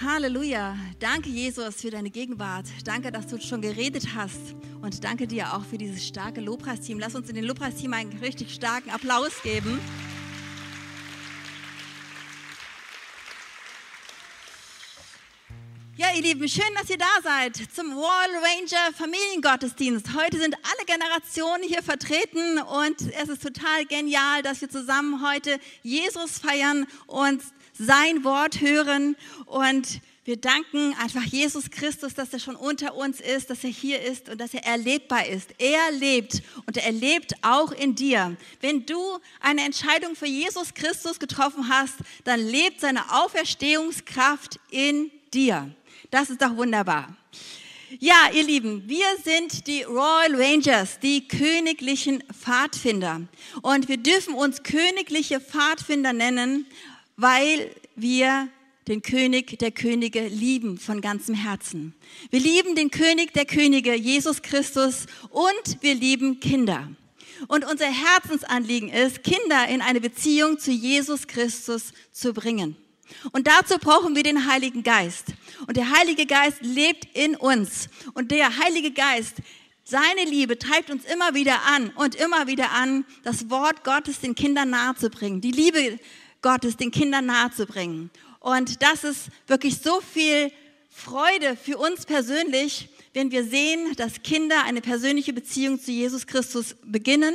Halleluja. 0.00 0.76
Danke, 1.00 1.28
Jesus, 1.28 1.80
für 1.80 1.90
deine 1.90 2.10
Gegenwart. 2.10 2.66
Danke, 2.84 3.10
dass 3.10 3.26
du 3.26 3.40
schon 3.40 3.60
geredet 3.60 4.14
hast. 4.14 4.54
Und 4.80 5.02
danke 5.02 5.26
dir 5.26 5.54
auch 5.54 5.64
für 5.64 5.76
dieses 5.76 6.06
starke 6.06 6.40
Lobpreisteam. 6.40 7.00
Lass 7.00 7.16
uns 7.16 7.28
in 7.28 7.34
den 7.34 7.44
Lobpreisteam 7.44 7.92
einen 7.92 8.16
richtig 8.18 8.54
starken 8.54 8.90
Applaus 8.90 9.42
geben. 9.42 9.80
Ja, 15.96 16.14
ihr 16.14 16.22
Lieben, 16.22 16.48
schön, 16.48 16.72
dass 16.80 16.88
ihr 16.90 16.98
da 16.98 17.20
seid 17.24 17.56
zum 17.56 17.96
Wall 17.96 18.30
Ranger 18.36 18.94
Familiengottesdienst. 18.96 20.14
Heute 20.14 20.38
sind 20.38 20.54
alle 20.54 20.86
Generationen 20.86 21.64
hier 21.64 21.82
vertreten 21.82 22.58
und 22.60 23.00
es 23.20 23.28
ist 23.28 23.42
total 23.42 23.84
genial, 23.84 24.42
dass 24.42 24.60
wir 24.60 24.70
zusammen 24.70 25.28
heute 25.28 25.58
Jesus 25.82 26.38
feiern 26.38 26.86
und 27.08 27.42
sein 27.78 28.24
Wort 28.24 28.60
hören 28.60 29.16
und 29.46 30.00
wir 30.28 30.36
danken 30.36 30.94
einfach 31.00 31.24
Jesus 31.24 31.70
Christus, 31.70 32.12
dass 32.12 32.34
er 32.34 32.38
schon 32.38 32.54
unter 32.54 32.94
uns 32.94 33.18
ist, 33.18 33.48
dass 33.48 33.64
er 33.64 33.70
hier 33.70 34.02
ist 34.02 34.28
und 34.28 34.38
dass 34.38 34.52
er 34.52 34.62
erlebbar 34.62 35.26
ist. 35.26 35.54
Er 35.56 35.90
lebt 35.92 36.42
und 36.66 36.76
er 36.76 36.92
lebt 36.92 37.32
auch 37.40 37.72
in 37.72 37.94
dir. 37.94 38.36
Wenn 38.60 38.84
du 38.84 39.00
eine 39.40 39.64
Entscheidung 39.64 40.14
für 40.16 40.26
Jesus 40.26 40.74
Christus 40.74 41.18
getroffen 41.18 41.70
hast, 41.70 41.94
dann 42.24 42.40
lebt 42.40 42.82
seine 42.82 43.10
Auferstehungskraft 43.10 44.60
in 44.70 45.10
dir. 45.32 45.70
Das 46.10 46.28
ist 46.28 46.42
doch 46.42 46.54
wunderbar. 46.54 47.16
Ja, 47.98 48.28
ihr 48.34 48.44
Lieben, 48.44 48.86
wir 48.86 49.06
sind 49.24 49.66
die 49.66 49.82
Royal 49.84 50.34
Rangers, 50.34 50.98
die 51.00 51.26
königlichen 51.26 52.22
Pfadfinder. 52.38 53.22
Und 53.62 53.88
wir 53.88 53.96
dürfen 53.96 54.34
uns 54.34 54.62
königliche 54.62 55.40
Pfadfinder 55.40 56.12
nennen, 56.12 56.66
weil 57.18 57.74
wir 57.96 58.48
den 58.86 59.02
König 59.02 59.58
der 59.58 59.72
Könige 59.72 60.28
lieben 60.28 60.78
von 60.78 61.02
ganzem 61.02 61.34
Herzen. 61.34 61.94
Wir 62.30 62.40
lieben 62.40 62.74
den 62.74 62.90
König 62.90 63.34
der 63.34 63.44
Könige, 63.44 63.94
Jesus 63.94 64.40
Christus, 64.40 65.06
und 65.30 65.82
wir 65.82 65.94
lieben 65.94 66.40
Kinder. 66.40 66.88
Und 67.48 67.70
unser 67.70 67.86
Herzensanliegen 67.86 68.88
ist, 68.88 69.24
Kinder 69.24 69.68
in 69.68 69.82
eine 69.82 70.00
Beziehung 70.00 70.58
zu 70.58 70.70
Jesus 70.70 71.26
Christus 71.26 71.92
zu 72.12 72.32
bringen. 72.32 72.76
Und 73.32 73.48
dazu 73.48 73.78
brauchen 73.78 74.14
wir 74.14 74.22
den 74.22 74.46
Heiligen 74.46 74.84
Geist. 74.84 75.26
Und 75.66 75.76
der 75.76 75.90
Heilige 75.90 76.24
Geist 76.24 76.58
lebt 76.62 77.16
in 77.16 77.34
uns. 77.34 77.88
Und 78.14 78.30
der 78.30 78.58
Heilige 78.58 78.92
Geist, 78.92 79.36
seine 79.82 80.24
Liebe 80.24 80.56
treibt 80.56 80.90
uns 80.90 81.04
immer 81.04 81.34
wieder 81.34 81.62
an 81.66 81.90
und 81.96 82.14
immer 82.14 82.46
wieder 82.46 82.70
an, 82.70 83.04
das 83.24 83.50
Wort 83.50 83.82
Gottes 83.82 84.20
den 84.20 84.36
Kindern 84.36 84.70
nahezubringen. 84.70 85.40
Die 85.40 85.50
Liebe 85.50 85.98
Gottes 86.42 86.76
den 86.76 86.90
Kindern 86.90 87.26
nahezubringen. 87.26 88.10
Und 88.40 88.82
das 88.82 89.04
ist 89.04 89.28
wirklich 89.46 89.78
so 89.78 90.00
viel 90.00 90.52
Freude 90.90 91.56
für 91.56 91.78
uns 91.78 92.06
persönlich, 92.06 92.88
wenn 93.14 93.30
wir 93.30 93.44
sehen, 93.44 93.94
dass 93.96 94.22
Kinder 94.22 94.64
eine 94.64 94.80
persönliche 94.80 95.32
Beziehung 95.32 95.80
zu 95.80 95.90
Jesus 95.90 96.26
Christus 96.26 96.76
beginnen 96.84 97.34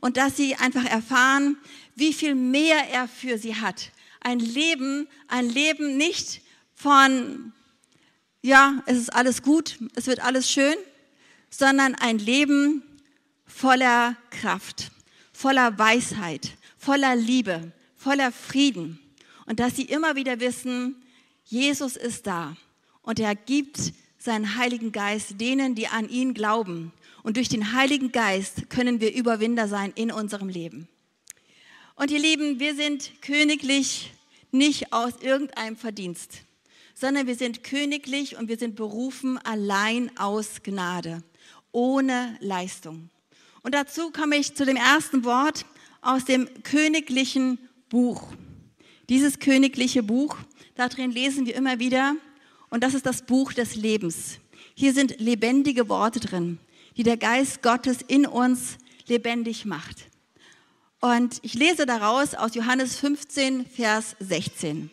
und 0.00 0.16
dass 0.16 0.36
sie 0.36 0.54
einfach 0.56 0.84
erfahren, 0.84 1.56
wie 1.96 2.12
viel 2.12 2.34
mehr 2.34 2.88
er 2.90 3.08
für 3.08 3.38
sie 3.38 3.56
hat. 3.56 3.90
Ein 4.20 4.38
Leben, 4.38 5.08
ein 5.28 5.48
Leben 5.48 5.96
nicht 5.96 6.40
von, 6.74 7.52
ja, 8.42 8.82
es 8.86 8.98
ist 8.98 9.12
alles 9.12 9.42
gut, 9.42 9.78
es 9.94 10.06
wird 10.06 10.20
alles 10.20 10.50
schön, 10.50 10.76
sondern 11.50 11.94
ein 11.94 12.18
Leben 12.18 12.82
voller 13.46 14.16
Kraft, 14.30 14.90
voller 15.32 15.78
Weisheit, 15.78 16.50
voller 16.78 17.14
Liebe, 17.16 17.72
voller 18.04 18.32
Frieden 18.32 19.00
und 19.46 19.60
dass 19.60 19.76
sie 19.76 19.84
immer 19.84 20.14
wieder 20.14 20.38
wissen, 20.38 21.02
Jesus 21.44 21.96
ist 21.96 22.26
da 22.26 22.54
und 23.00 23.18
er 23.18 23.34
gibt 23.34 23.94
seinen 24.18 24.56
Heiligen 24.56 24.92
Geist 24.92 25.40
denen, 25.40 25.74
die 25.74 25.88
an 25.88 26.08
ihn 26.10 26.34
glauben. 26.34 26.92
Und 27.22 27.38
durch 27.38 27.48
den 27.48 27.72
Heiligen 27.72 28.12
Geist 28.12 28.68
können 28.68 29.00
wir 29.00 29.14
Überwinder 29.14 29.68
sein 29.68 29.92
in 29.94 30.12
unserem 30.12 30.50
Leben. 30.50 30.86
Und 31.96 32.10
ihr 32.10 32.18
Lieben, 32.18 32.60
wir 32.60 32.74
sind 32.74 33.10
königlich 33.22 34.12
nicht 34.50 34.92
aus 34.92 35.14
irgendeinem 35.22 35.76
Verdienst, 35.76 36.42
sondern 36.94 37.26
wir 37.26 37.36
sind 37.36 37.64
königlich 37.64 38.36
und 38.36 38.48
wir 38.48 38.58
sind 38.58 38.76
berufen 38.76 39.38
allein 39.38 40.14
aus 40.18 40.62
Gnade, 40.62 41.22
ohne 41.72 42.36
Leistung. 42.40 43.08
Und 43.62 43.74
dazu 43.74 44.10
komme 44.10 44.36
ich 44.36 44.54
zu 44.54 44.66
dem 44.66 44.76
ersten 44.76 45.24
Wort 45.24 45.64
aus 46.02 46.26
dem 46.26 46.48
königlichen 46.64 47.58
Buch. 47.94 48.24
Dieses 49.08 49.38
königliche 49.38 50.02
Buch, 50.02 50.36
darin 50.74 51.12
lesen 51.12 51.46
wir 51.46 51.54
immer 51.54 51.78
wieder, 51.78 52.16
und 52.68 52.82
das 52.82 52.92
ist 52.92 53.06
das 53.06 53.22
Buch 53.22 53.52
des 53.52 53.76
Lebens. 53.76 54.40
Hier 54.74 54.92
sind 54.92 55.20
lebendige 55.20 55.88
Worte 55.88 56.18
drin, 56.18 56.58
die 56.96 57.04
der 57.04 57.16
Geist 57.16 57.62
Gottes 57.62 57.98
in 58.08 58.26
uns 58.26 58.78
lebendig 59.06 59.64
macht. 59.64 60.08
Und 61.00 61.38
ich 61.42 61.54
lese 61.54 61.86
daraus 61.86 62.34
aus 62.34 62.56
Johannes 62.56 62.96
15, 62.96 63.64
Vers 63.64 64.16
16. 64.18 64.90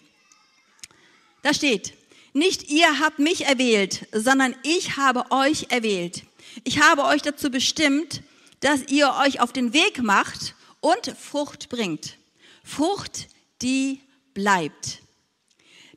Da 1.42 1.56
steht, 1.56 1.96
nicht 2.34 2.70
ihr 2.70 3.00
habt 3.00 3.18
mich 3.18 3.48
erwählt, 3.48 4.06
sondern 4.12 4.54
ich 4.62 4.98
habe 4.98 5.26
euch 5.32 5.66
erwählt. 5.70 6.22
Ich 6.66 6.80
habe 6.80 7.06
euch 7.06 7.24
dazu 7.24 7.50
bestimmt, 7.50 8.22
dass 8.60 8.90
ihr 8.90 9.12
euch 9.26 9.42
auf 9.42 9.52
den 9.52 9.74
Weg 9.74 10.04
macht 10.04 10.54
und 10.82 11.16
Frucht 11.20 11.68
bringt. 11.70 12.21
Frucht, 12.64 13.28
die 13.62 14.02
bleibt. 14.34 15.02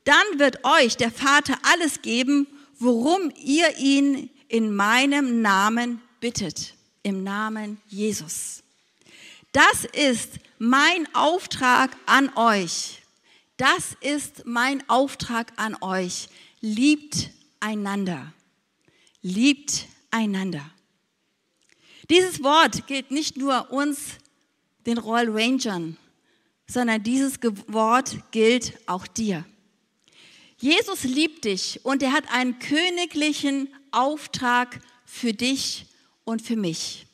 Dann 0.05 0.25
wird 0.37 0.65
euch 0.65 0.97
der 0.97 1.11
Vater 1.11 1.59
alles 1.63 2.03
geben, 2.03 2.47
worum 2.79 3.33
ihr 3.43 3.79
ihn 3.79 4.31
in 4.49 4.75
meinem 4.75 5.41
Namen 5.41 6.03
bittet, 6.21 6.75
im 7.03 7.23
Namen 7.23 7.81
Jesus. 7.89 8.63
Das 9.53 9.85
ist 9.85 10.39
mein 10.59 11.13
Auftrag 11.15 11.97
an 12.07 12.31
euch. 12.37 13.03
Das 13.57 13.97
ist 14.01 14.45
mein 14.47 14.89
Auftrag 14.89 15.53
an 15.57 15.77
euch. 15.81 16.29
Liebt 16.61 17.31
einander. 17.61 18.33
Liebt 19.23 19.87
einander. 20.11 20.71
Dieses 22.11 22.43
Wort 22.43 22.87
gilt 22.87 23.11
nicht 23.11 23.37
nur 23.37 23.71
uns, 23.71 24.19
den 24.87 24.99
Royal 24.99 25.31
Rangern, 25.31 25.97
sondern 26.67 27.03
dieses 27.03 27.39
Wort 27.69 28.17
gilt 28.31 28.75
auch 28.87 29.07
dir. 29.07 29.45
Jesus 30.59 31.05
liebt 31.05 31.45
dich 31.45 31.85
und 31.85 32.03
er 32.03 32.13
hat 32.13 32.25
einen 32.33 32.59
königlichen 32.59 33.69
Auftrag 33.91 34.81
für 35.05 35.33
dich 35.33 35.87
und 36.25 36.43
für 36.43 36.57
mich. 36.57 37.07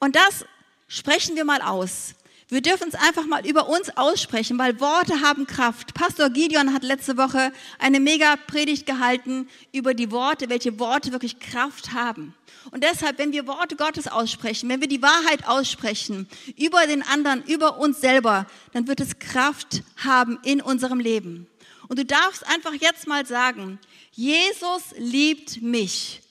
Und 0.00 0.16
das 0.16 0.44
sprechen 0.88 1.36
wir 1.36 1.44
mal 1.44 1.62
aus. 1.62 2.14
Wir 2.48 2.62
dürfen 2.62 2.86
es 2.86 2.94
einfach 2.94 3.26
mal 3.26 3.44
über 3.44 3.68
uns 3.68 3.96
aussprechen, 3.96 4.56
weil 4.56 4.78
Worte 4.78 5.20
haben 5.20 5.48
Kraft. 5.48 5.94
Pastor 5.94 6.30
Gideon 6.30 6.72
hat 6.72 6.84
letzte 6.84 7.16
Woche 7.16 7.52
eine 7.80 7.98
mega 7.98 8.36
Predigt 8.36 8.86
gehalten 8.86 9.48
über 9.72 9.94
die 9.94 10.12
Worte, 10.12 10.48
welche 10.48 10.78
Worte 10.78 11.10
wirklich 11.10 11.40
Kraft 11.40 11.92
haben. 11.92 12.34
Und 12.70 12.84
deshalb, 12.84 13.18
wenn 13.18 13.32
wir 13.32 13.48
Worte 13.48 13.74
Gottes 13.74 14.06
aussprechen, 14.06 14.68
wenn 14.68 14.80
wir 14.80 14.86
die 14.86 15.02
Wahrheit 15.02 15.48
aussprechen 15.48 16.28
über 16.56 16.86
den 16.86 17.02
anderen, 17.02 17.42
über 17.44 17.78
uns 17.78 18.00
selber, 18.00 18.46
dann 18.72 18.86
wird 18.86 19.00
es 19.00 19.18
Kraft 19.18 19.82
haben 19.96 20.38
in 20.44 20.62
unserem 20.62 21.00
Leben. 21.00 21.48
Und 21.88 21.98
du 21.98 22.04
darfst 22.04 22.46
einfach 22.46 22.74
jetzt 22.74 23.08
mal 23.08 23.26
sagen, 23.26 23.80
Jesus 24.12 24.94
liebt 24.98 25.62
mich. 25.62 26.22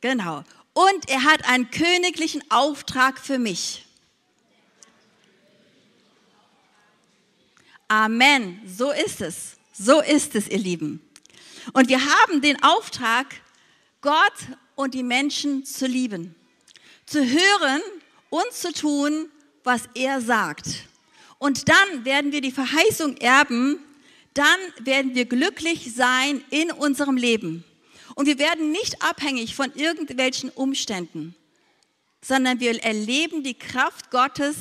Genau. 0.00 0.42
Und 0.74 1.08
er 1.08 1.24
hat 1.24 1.44
einen 1.48 1.70
königlichen 1.70 2.42
Auftrag 2.50 3.18
für 3.18 3.38
mich. 3.38 3.84
Amen. 7.88 8.60
So 8.66 8.90
ist 8.90 9.20
es. 9.20 9.56
So 9.72 10.00
ist 10.00 10.34
es, 10.34 10.48
ihr 10.48 10.58
Lieben. 10.58 11.00
Und 11.72 11.88
wir 11.88 12.00
haben 12.00 12.40
den 12.40 12.62
Auftrag, 12.62 13.26
Gott 14.00 14.32
und 14.74 14.94
die 14.94 15.02
Menschen 15.02 15.64
zu 15.64 15.86
lieben, 15.86 16.34
zu 17.06 17.20
hören 17.20 17.82
und 18.30 18.52
zu 18.52 18.72
tun, 18.72 19.28
was 19.64 19.82
er 19.94 20.20
sagt. 20.20 20.88
Und 21.38 21.68
dann 21.68 22.04
werden 22.04 22.32
wir 22.32 22.40
die 22.40 22.50
Verheißung 22.50 23.16
erben, 23.18 23.78
dann 24.34 24.58
werden 24.80 25.14
wir 25.14 25.26
glücklich 25.26 25.94
sein 25.94 26.42
in 26.50 26.70
unserem 26.70 27.16
Leben. 27.16 27.64
Und 28.14 28.26
wir 28.26 28.38
werden 28.38 28.70
nicht 28.70 29.02
abhängig 29.02 29.54
von 29.54 29.72
irgendwelchen 29.74 30.50
Umständen, 30.50 31.34
sondern 32.20 32.60
wir 32.60 32.82
erleben 32.82 33.42
die 33.42 33.54
Kraft 33.54 34.10
Gottes, 34.10 34.56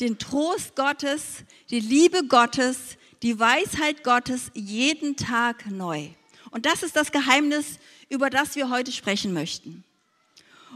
den 0.00 0.18
Trost 0.18 0.76
Gottes, 0.76 1.44
die 1.70 1.80
Liebe 1.80 2.24
Gottes, 2.26 2.96
die 3.22 3.38
Weisheit 3.38 4.04
Gottes 4.04 4.50
jeden 4.54 5.16
Tag 5.16 5.66
neu. 5.70 6.08
Und 6.50 6.66
das 6.66 6.82
ist 6.82 6.96
das 6.96 7.12
Geheimnis, 7.12 7.78
über 8.08 8.30
das 8.30 8.56
wir 8.56 8.70
heute 8.70 8.92
sprechen 8.92 9.32
möchten. 9.32 9.84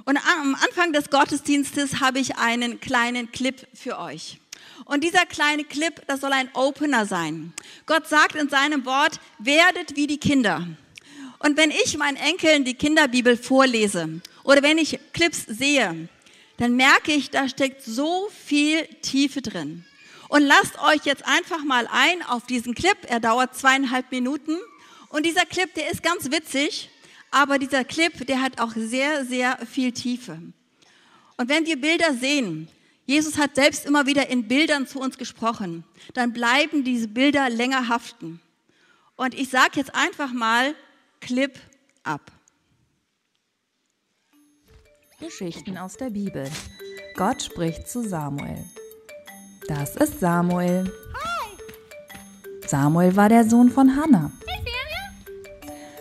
Und 0.05 0.17
am 0.17 0.55
Anfang 0.55 0.93
des 0.93 1.11
Gottesdienstes 1.11 2.01
habe 2.01 2.19
ich 2.19 2.37
einen 2.37 2.81
kleinen 2.81 3.31
Clip 3.33 3.67
für 3.75 3.99
euch. 3.99 4.39
Und 4.85 5.05
dieser 5.05 5.27
kleine 5.27 5.65
Clip, 5.65 6.03
das 6.07 6.21
soll 6.21 6.33
ein 6.33 6.51
Opener 6.55 7.07
sein. 7.07 7.53
Gott 7.87 8.09
sagt 8.09 8.35
in 8.35 8.49
seinem 8.49 8.85
Wort, 8.87 9.21
werdet 9.39 9.97
wie 9.97 10.07
die 10.07 10.19
Kinder. 10.19 10.67
Und 11.41 11.57
wenn 11.57 11.71
ich 11.71 11.97
meinen 11.97 12.19
Enkeln 12.19 12.65
die 12.65 12.75
Kinderbibel 12.75 13.37
vorlese 13.37 14.21
oder 14.45 14.63
wenn 14.63 14.79
ich 14.79 15.01
Clips 15.15 15.47
sehe, 15.47 16.09
dann 16.59 16.77
merke 16.77 17.13
ich, 17.13 17.31
da 17.31 17.49
steckt 17.49 17.83
so 17.83 18.29
viel 18.47 18.87
Tiefe 19.01 19.41
drin. 19.41 19.87
Und 20.29 20.43
lasst 20.43 20.79
euch 20.79 21.07
jetzt 21.07 21.25
einfach 21.27 21.65
mal 21.65 21.89
ein 21.91 22.23
auf 22.23 22.47
diesen 22.47 22.75
Clip. 22.75 22.97
Er 23.09 23.21
dauert 23.21 23.57
zweieinhalb 23.57 24.13
Minuten. 24.13 24.59
Und 25.09 25.25
dieser 25.25 25.47
Clip, 25.47 25.73
der 25.75 25.91
ist 25.91 26.03
ganz 26.03 26.31
witzig, 26.31 26.91
aber 27.31 27.59
dieser 27.59 27.85
Clip, 27.85 28.27
der 28.27 28.43
hat 28.43 28.61
auch 28.61 28.73
sehr, 28.77 29.25
sehr 29.25 29.59
viel 29.67 29.93
Tiefe. 29.93 30.39
Und 31.39 31.49
wenn 31.49 31.65
wir 31.65 31.81
Bilder 31.81 32.13
sehen, 32.15 32.69
Jesus 33.07 33.39
hat 33.39 33.55
selbst 33.55 33.87
immer 33.87 34.07
wieder 34.07 34.29
in 34.29 34.47
Bildern 34.47 34.87
zu 34.87 35.01
uns 35.01 35.17
gesprochen, 35.17 35.85
dann 36.13 36.35
bleiben 36.35 36.85
diese 36.85 37.09
Bilder 37.09 37.49
länger 37.49 37.89
haften. 37.89 38.41
Und 39.17 39.35
ich 39.35 39.49
sage 39.49 39.73
jetzt 39.77 39.95
einfach 39.95 40.33
mal, 40.33 40.75
Clip 41.21 41.59
ab. 42.03 42.33
Geschichten 45.21 45.77
aus 45.77 45.97
der 45.99 46.11
Bibel. 46.11 46.49
Gott 47.15 47.43
spricht 47.43 47.89
zu 47.89 48.03
Samuel. 48.03 48.65
Das 49.69 49.97
ist 49.97 50.19
Samuel. 50.19 50.91
Samuel 52.67 53.15
war 53.17 53.29
der 53.29 53.45
Sohn 53.45 53.71
von 53.71 53.95
Hannah. 53.97 54.33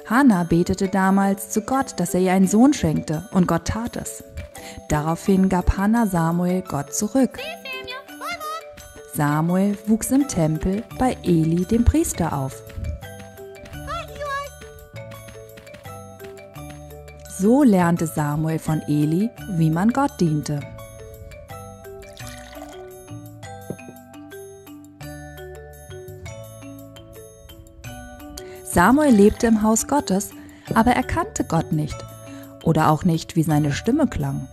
Hannah 0.05 0.45
betete 0.45 0.87
damals 0.87 1.49
zu 1.49 1.61
Gott, 1.61 1.99
dass 1.99 2.13
er 2.13 2.21
ihr 2.21 2.31
einen 2.31 2.47
Sohn 2.47 2.73
schenkte, 2.73 3.29
und 3.31 3.45
Gott 3.45 3.65
tat 3.65 3.97
es. 3.97 4.23
Daraufhin 4.87 5.49
gab 5.49 5.77
Hannah 5.77 6.07
Samuel 6.07 6.61
Gott 6.61 6.93
zurück. 6.95 7.37
Samuel 9.13 9.77
wuchs 9.85 10.11
im 10.11 10.27
Tempel 10.27 10.83
bei 10.97 11.17
Eli, 11.23 11.65
dem 11.65 11.83
Priester, 11.83 12.33
auf. 12.33 12.63
So 17.41 17.63
lernte 17.63 18.05
Samuel 18.05 18.59
von 18.59 18.81
Eli, 18.81 19.29
wie 19.51 19.69
man 19.69 19.93
Gott 19.93 20.11
diente. 20.19 20.59
Samuel 28.65 29.15
lebte 29.15 29.47
im 29.47 29.63
Haus 29.63 29.87
Gottes, 29.87 30.31
aber 30.73 30.91
er 30.91 31.03
kannte 31.03 31.45
Gott 31.45 31.71
nicht 31.71 31.95
oder 32.63 32.89
auch 32.89 33.05
nicht, 33.05 33.37
wie 33.37 33.43
seine 33.43 33.71
Stimme 33.71 34.07
klang. 34.07 34.49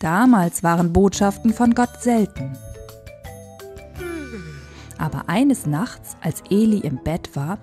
Damals 0.00 0.64
waren 0.64 0.92
Botschaften 0.92 1.54
von 1.54 1.76
Gott 1.76 2.02
selten. 2.02 2.58
Aber 4.98 5.28
eines 5.28 5.64
Nachts, 5.64 6.16
als 6.20 6.42
Eli 6.50 6.78
im 6.78 7.04
Bett 7.04 7.36
war, 7.36 7.58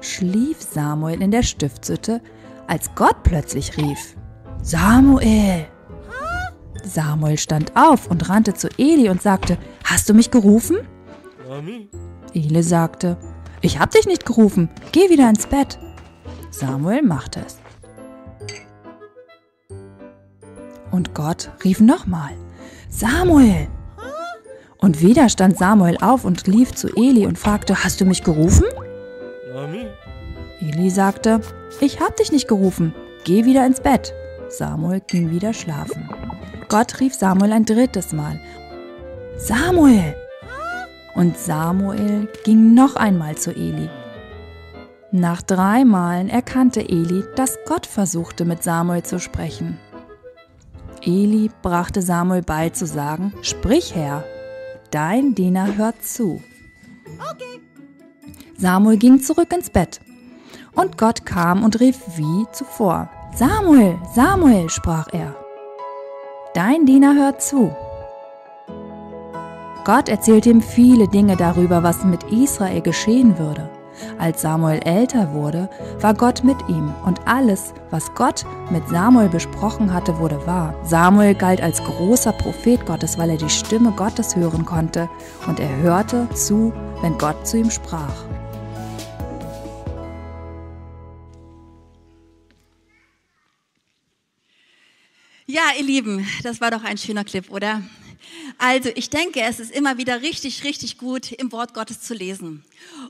schlief 0.00 0.60
Samuel 0.60 1.22
in 1.22 1.30
der 1.30 1.42
Stiftshütte, 1.42 2.20
als 2.66 2.94
Gott 2.94 3.22
plötzlich 3.22 3.76
rief, 3.76 4.16
Samuel! 4.62 5.66
Samuel 6.84 7.38
stand 7.38 7.76
auf 7.76 8.06
und 8.08 8.28
rannte 8.28 8.54
zu 8.54 8.68
Eli 8.78 9.08
und 9.08 9.22
sagte, 9.22 9.58
Hast 9.84 10.08
du 10.08 10.14
mich 10.14 10.30
gerufen? 10.30 10.78
Mami. 11.48 11.88
Eli 12.34 12.62
sagte, 12.62 13.16
Ich 13.60 13.78
hab 13.78 13.90
dich 13.90 14.06
nicht 14.06 14.24
gerufen, 14.24 14.70
geh 14.92 15.10
wieder 15.10 15.28
ins 15.28 15.46
Bett. 15.46 15.78
Samuel 16.50 17.02
machte 17.02 17.40
es. 17.46 17.58
Und 20.90 21.14
Gott 21.14 21.50
rief 21.64 21.80
nochmal, 21.80 22.32
Samuel! 22.88 23.68
Und 24.78 25.02
wieder 25.02 25.28
stand 25.28 25.58
Samuel 25.58 25.98
auf 26.00 26.24
und 26.24 26.46
lief 26.46 26.72
zu 26.72 26.88
Eli 26.96 27.26
und 27.26 27.38
fragte, 27.38 27.84
Hast 27.84 28.00
du 28.00 28.06
mich 28.06 28.24
gerufen? 28.24 28.64
Eli 30.80 30.88
sagte, 30.88 31.42
ich 31.82 32.00
hab 32.00 32.16
dich 32.16 32.32
nicht 32.32 32.48
gerufen, 32.48 32.94
geh 33.24 33.44
wieder 33.44 33.66
ins 33.66 33.82
Bett. 33.82 34.14
Samuel 34.48 35.02
ging 35.06 35.30
wieder 35.30 35.52
schlafen. 35.52 36.08
Gott 36.70 37.00
rief 37.00 37.12
Samuel 37.12 37.52
ein 37.52 37.66
drittes 37.66 38.14
Mal. 38.14 38.40
Samuel! 39.36 40.16
Und 41.14 41.36
Samuel 41.36 42.28
ging 42.44 42.72
noch 42.72 42.96
einmal 42.96 43.36
zu 43.36 43.50
Eli. 43.50 43.90
Nach 45.12 45.42
drei 45.42 45.84
Malen 45.84 46.30
erkannte 46.30 46.80
Eli, 46.80 47.24
dass 47.36 47.58
Gott 47.66 47.84
versuchte, 47.84 48.46
mit 48.46 48.62
Samuel 48.62 49.02
zu 49.02 49.20
sprechen. 49.20 49.78
Eli 51.02 51.50
brachte 51.60 52.00
Samuel 52.00 52.40
bei 52.40 52.70
zu 52.70 52.86
sagen, 52.86 53.34
Sprich 53.42 53.94
Herr, 53.94 54.24
dein 54.90 55.34
Diener 55.34 55.76
hört 55.76 56.02
zu. 56.02 56.42
Okay. 57.18 57.60
Samuel 58.56 58.96
ging 58.96 59.20
zurück 59.20 59.52
ins 59.52 59.68
Bett. 59.68 60.00
Und 60.80 60.96
Gott 60.96 61.26
kam 61.26 61.62
und 61.62 61.78
rief 61.80 62.00
wie 62.16 62.46
zuvor. 62.52 63.10
Samuel, 63.34 63.98
Samuel, 64.14 64.70
sprach 64.70 65.08
er. 65.12 65.34
Dein 66.54 66.86
Diener 66.86 67.14
hört 67.14 67.42
zu. 67.42 67.70
Gott 69.84 70.08
erzählte 70.08 70.48
ihm 70.48 70.62
viele 70.62 71.06
Dinge 71.06 71.36
darüber, 71.36 71.82
was 71.82 72.02
mit 72.04 72.22
Israel 72.32 72.80
geschehen 72.80 73.38
würde. 73.38 73.68
Als 74.18 74.40
Samuel 74.40 74.80
älter 74.86 75.34
wurde, 75.34 75.68
war 76.00 76.14
Gott 76.14 76.44
mit 76.44 76.56
ihm 76.68 76.94
und 77.04 77.20
alles, 77.26 77.74
was 77.90 78.14
Gott 78.14 78.46
mit 78.70 78.88
Samuel 78.88 79.28
besprochen 79.28 79.92
hatte, 79.92 80.18
wurde 80.18 80.46
wahr. 80.46 80.74
Samuel 80.82 81.34
galt 81.34 81.60
als 81.60 81.84
großer 81.84 82.32
Prophet 82.32 82.86
Gottes, 82.86 83.18
weil 83.18 83.28
er 83.28 83.36
die 83.36 83.50
Stimme 83.50 83.92
Gottes 83.92 84.34
hören 84.34 84.64
konnte 84.64 85.10
und 85.46 85.60
er 85.60 85.76
hörte 85.82 86.26
zu, 86.30 86.72
wenn 87.02 87.18
Gott 87.18 87.46
zu 87.46 87.58
ihm 87.58 87.70
sprach. 87.70 88.14
Ja, 95.50 95.72
ihr 95.76 95.82
Lieben, 95.82 96.24
das 96.44 96.60
war 96.60 96.70
doch 96.70 96.84
ein 96.84 96.96
schöner 96.96 97.24
Clip, 97.24 97.50
oder? 97.50 97.82
Also, 98.56 98.88
ich 98.94 99.10
denke, 99.10 99.40
es 99.40 99.58
ist 99.58 99.72
immer 99.72 99.98
wieder 99.98 100.22
richtig, 100.22 100.62
richtig 100.62 100.96
gut, 100.96 101.32
im 101.32 101.50
Wort 101.50 101.74
Gottes 101.74 102.02
zu 102.02 102.14
lesen 102.14 102.62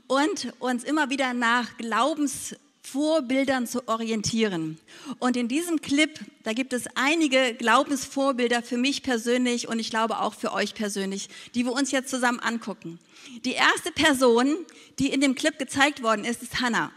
und 0.07 0.51
uns 0.57 0.83
immer 0.83 1.11
wieder 1.11 1.35
nach 1.35 1.77
Glaubensvorbildern 1.77 3.67
zu 3.67 3.87
orientieren. 3.87 4.79
Und 5.19 5.37
in 5.37 5.49
diesem 5.49 5.81
Clip, 5.81 6.19
da 6.41 6.53
gibt 6.53 6.73
es 6.73 6.85
einige 6.95 7.53
Glaubensvorbilder 7.53 8.63
für 8.63 8.77
mich 8.77 9.03
persönlich 9.03 9.67
und 9.67 9.77
ich 9.77 9.91
glaube 9.91 10.19
auch 10.19 10.33
für 10.33 10.51
euch 10.51 10.73
persönlich, 10.73 11.29
die 11.53 11.63
wir 11.63 11.73
uns 11.73 11.91
jetzt 11.91 12.09
zusammen 12.09 12.39
angucken. 12.39 12.97
Die 13.45 13.53
erste 13.53 13.91
Person, 13.91 14.57
die 14.97 15.13
in 15.13 15.21
dem 15.21 15.35
Clip 15.35 15.59
gezeigt 15.59 16.01
worden 16.01 16.25
ist, 16.25 16.41
ist 16.41 16.59
Hannah. 16.59 16.91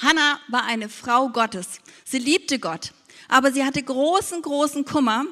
Hannah 0.00 0.38
war 0.46 0.62
eine 0.66 0.88
Frau 0.88 1.30
Gottes. 1.30 1.80
Sie 2.04 2.20
liebte 2.20 2.60
Gott 2.60 2.92
aber 3.28 3.52
sie 3.52 3.64
hatte 3.64 3.82
großen, 3.82 4.42
großen 4.42 4.84
Kummer, 4.84 5.24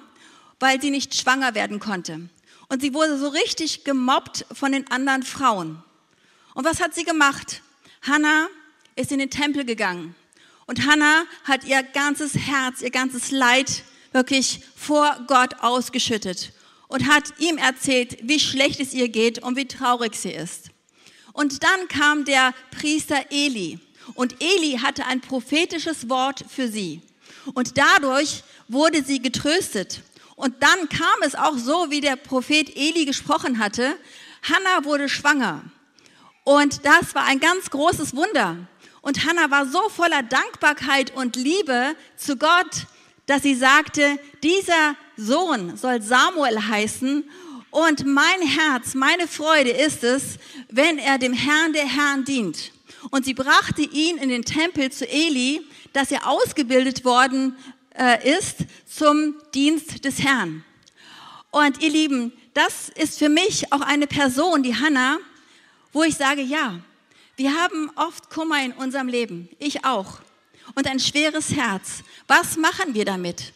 weil 0.60 0.80
sie 0.80 0.90
nicht 0.90 1.14
schwanger 1.14 1.54
werden 1.54 1.80
konnte. 1.80 2.28
Und 2.68 2.82
sie 2.82 2.94
wurde 2.94 3.18
so 3.18 3.28
richtig 3.28 3.84
gemobbt 3.84 4.46
von 4.52 4.72
den 4.72 4.90
anderen 4.90 5.22
Frauen. 5.22 5.82
Und 6.54 6.64
was 6.64 6.80
hat 6.80 6.94
sie 6.94 7.04
gemacht? 7.04 7.62
Hannah 8.02 8.48
ist 8.96 9.12
in 9.12 9.18
den 9.18 9.30
Tempel 9.30 9.64
gegangen. 9.64 10.14
Und 10.66 10.86
Hannah 10.86 11.24
hat 11.44 11.64
ihr 11.64 11.82
ganzes 11.82 12.34
Herz, 12.34 12.82
ihr 12.82 12.90
ganzes 12.90 13.30
Leid 13.30 13.84
wirklich 14.12 14.60
vor 14.74 15.24
Gott 15.26 15.60
ausgeschüttet 15.60 16.52
und 16.88 17.06
hat 17.06 17.34
ihm 17.38 17.58
erzählt, 17.58 18.18
wie 18.22 18.40
schlecht 18.40 18.80
es 18.80 18.94
ihr 18.94 19.08
geht 19.08 19.42
und 19.42 19.56
wie 19.56 19.66
traurig 19.66 20.16
sie 20.16 20.32
ist. 20.32 20.70
Und 21.32 21.62
dann 21.62 21.88
kam 21.88 22.24
der 22.24 22.54
Priester 22.70 23.26
Eli 23.30 23.78
und 24.14 24.42
Eli 24.42 24.78
hatte 24.82 25.06
ein 25.06 25.20
prophetisches 25.20 26.08
Wort 26.08 26.44
für 26.48 26.68
sie. 26.68 27.02
Und 27.54 27.78
dadurch 27.78 28.42
wurde 28.68 29.02
sie 29.02 29.20
getröstet. 29.20 30.02
Und 30.34 30.62
dann 30.62 30.88
kam 30.88 31.22
es 31.22 31.34
auch 31.34 31.56
so, 31.56 31.90
wie 31.90 32.00
der 32.00 32.16
Prophet 32.16 32.76
Eli 32.76 33.04
gesprochen 33.04 33.58
hatte. 33.58 33.96
Hannah 34.42 34.84
wurde 34.84 35.08
schwanger. 35.08 35.64
Und 36.44 36.84
das 36.84 37.14
war 37.14 37.24
ein 37.24 37.40
ganz 37.40 37.70
großes 37.70 38.14
Wunder. 38.14 38.56
Und 39.00 39.24
Hannah 39.24 39.50
war 39.50 39.66
so 39.66 39.88
voller 39.88 40.22
Dankbarkeit 40.22 41.14
und 41.14 41.36
Liebe 41.36 41.94
zu 42.16 42.36
Gott, 42.36 42.86
dass 43.26 43.42
sie 43.42 43.54
sagte, 43.54 44.18
dieser 44.42 44.96
Sohn 45.16 45.76
soll 45.76 46.02
Samuel 46.02 46.68
heißen 46.68 47.24
und 47.70 48.06
mein 48.06 48.40
Herz, 48.42 48.94
meine 48.94 49.28
Freude 49.28 49.70
ist 49.70 50.02
es, 50.02 50.38
wenn 50.70 50.98
er 50.98 51.18
dem 51.18 51.32
Herrn 51.32 51.72
der 51.72 51.86
Herrn 51.86 52.24
dient. 52.24 52.72
Und 53.10 53.24
sie 53.24 53.34
brachte 53.34 53.82
ihn 53.82 54.16
in 54.16 54.28
den 54.28 54.44
Tempel 54.44 54.90
zu 54.90 55.06
Eli, 55.06 55.60
dass 55.96 56.10
er 56.10 56.28
ausgebildet 56.28 57.06
worden 57.06 57.56
äh, 57.98 58.36
ist 58.36 58.58
zum 58.86 59.34
Dienst 59.54 60.04
des 60.04 60.22
Herrn. 60.22 60.62
Und 61.50 61.82
ihr 61.82 61.88
Lieben, 61.88 62.34
das 62.52 62.90
ist 62.90 63.18
für 63.18 63.30
mich 63.30 63.72
auch 63.72 63.80
eine 63.80 64.06
Person, 64.06 64.62
die 64.62 64.76
Hannah, 64.76 65.16
wo 65.94 66.02
ich 66.02 66.14
sage, 66.14 66.42
ja, 66.42 66.78
wir 67.36 67.54
haben 67.54 67.90
oft 67.96 68.28
Kummer 68.28 68.62
in 68.62 68.72
unserem 68.72 69.08
Leben, 69.08 69.48
ich 69.58 69.86
auch, 69.86 70.18
und 70.74 70.86
ein 70.86 71.00
schweres 71.00 71.52
Herz. 71.56 72.02
Was 72.26 72.58
machen 72.58 72.92
wir 72.92 73.06
damit? 73.06 73.54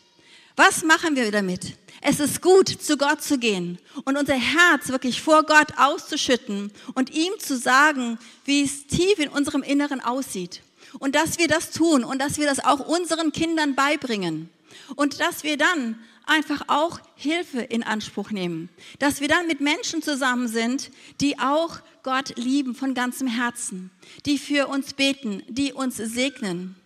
Was 0.56 0.82
machen 0.82 1.16
wir 1.16 1.30
damit? 1.30 1.76
Es 2.00 2.20
ist 2.20 2.40
gut, 2.40 2.70
zu 2.70 2.96
Gott 2.96 3.22
zu 3.22 3.36
gehen 3.36 3.78
und 4.06 4.16
unser 4.16 4.36
Herz 4.36 4.88
wirklich 4.88 5.20
vor 5.20 5.42
Gott 5.42 5.76
auszuschütten 5.76 6.72
und 6.94 7.10
ihm 7.10 7.38
zu 7.38 7.58
sagen, 7.58 8.18
wie 8.46 8.62
es 8.62 8.86
tief 8.86 9.18
in 9.18 9.28
unserem 9.28 9.62
Inneren 9.62 10.00
aussieht. 10.00 10.62
Und 10.98 11.14
dass 11.14 11.38
wir 11.38 11.48
das 11.48 11.70
tun 11.70 12.04
und 12.04 12.20
dass 12.20 12.38
wir 12.38 12.46
das 12.46 12.64
auch 12.64 12.80
unseren 12.80 13.32
Kindern 13.32 13.74
beibringen. 13.74 14.50
Und 14.96 15.20
dass 15.20 15.44
wir 15.44 15.56
dann 15.56 15.98
einfach 16.26 16.62
auch 16.68 17.00
Hilfe 17.16 17.60
in 17.60 17.82
Anspruch 17.82 18.30
nehmen. 18.30 18.68
Dass 18.98 19.20
wir 19.20 19.28
dann 19.28 19.46
mit 19.46 19.60
Menschen 19.60 20.02
zusammen 20.02 20.48
sind, 20.48 20.90
die 21.20 21.38
auch 21.38 21.80
Gott 22.02 22.36
lieben 22.36 22.74
von 22.74 22.94
ganzem 22.94 23.26
Herzen, 23.26 23.90
die 24.26 24.38
für 24.38 24.68
uns 24.68 24.94
beten, 24.94 25.42
die 25.48 25.72
uns 25.72 25.96
segnen 25.96 26.76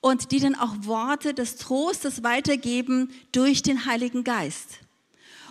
und 0.00 0.30
die 0.30 0.40
dann 0.40 0.54
auch 0.54 0.74
Worte 0.80 1.32
des 1.32 1.56
Trostes 1.56 2.22
weitergeben 2.22 3.10
durch 3.32 3.62
den 3.62 3.86
Heiligen 3.86 4.24
Geist. 4.24 4.80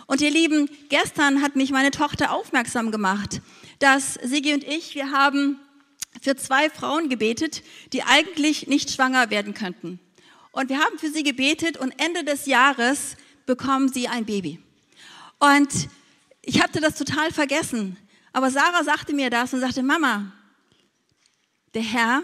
Und 0.06 0.20
ihr 0.20 0.30
Lieben, 0.30 0.68
gestern 0.88 1.42
hat 1.42 1.56
mich 1.56 1.70
meine 1.70 1.90
Tochter 1.90 2.32
aufmerksam 2.32 2.90
gemacht, 2.90 3.40
dass 3.78 4.14
Sigi 4.14 4.52
und 4.52 4.62
ich, 4.62 4.94
wir 4.94 5.10
haben 5.10 5.58
für 6.20 6.36
zwei 6.36 6.70
Frauen 6.70 7.08
gebetet, 7.08 7.62
die 7.92 8.02
eigentlich 8.02 8.66
nicht 8.66 8.90
schwanger 8.90 9.30
werden 9.30 9.54
könnten. 9.54 9.98
Und 10.52 10.68
wir 10.68 10.78
haben 10.78 10.98
für 10.98 11.10
sie 11.10 11.22
gebetet 11.22 11.76
und 11.76 11.92
Ende 11.98 12.24
des 12.24 12.46
Jahres 12.46 13.16
bekommen 13.46 13.88
sie 13.88 14.08
ein 14.08 14.26
Baby. 14.26 14.60
Und 15.38 15.88
ich 16.42 16.62
hatte 16.62 16.80
das 16.80 16.96
total 16.96 17.32
vergessen. 17.32 17.96
Aber 18.32 18.50
Sarah 18.50 18.84
sagte 18.84 19.14
mir 19.14 19.30
das 19.30 19.52
und 19.52 19.60
sagte, 19.60 19.82
Mama, 19.82 20.32
der 21.74 21.82
Herr, 21.82 22.22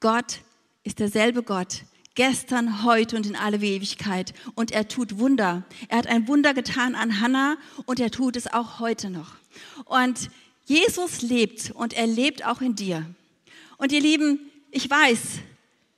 Gott, 0.00 0.40
ist 0.84 0.98
derselbe 0.98 1.42
Gott, 1.42 1.82
gestern, 2.14 2.84
heute 2.84 3.16
und 3.16 3.26
in 3.26 3.36
alle 3.36 3.58
Ewigkeit. 3.58 4.32
Und 4.54 4.72
er 4.72 4.88
tut 4.88 5.18
Wunder. 5.18 5.64
Er 5.88 5.98
hat 5.98 6.06
ein 6.06 6.28
Wunder 6.28 6.54
getan 6.54 6.94
an 6.94 7.20
Hannah 7.20 7.56
und 7.84 8.00
er 8.00 8.10
tut 8.10 8.36
es 8.36 8.46
auch 8.52 8.80
heute 8.80 9.10
noch. 9.10 9.34
Und 9.84 10.30
Jesus 10.64 11.22
lebt 11.22 11.70
und 11.72 11.92
er 11.92 12.06
lebt 12.06 12.44
auch 12.44 12.60
in 12.60 12.74
dir. 12.74 13.06
Und 13.78 13.92
ihr 13.92 14.00
Lieben, 14.00 14.50
ich 14.70 14.88
weiß, 14.88 15.20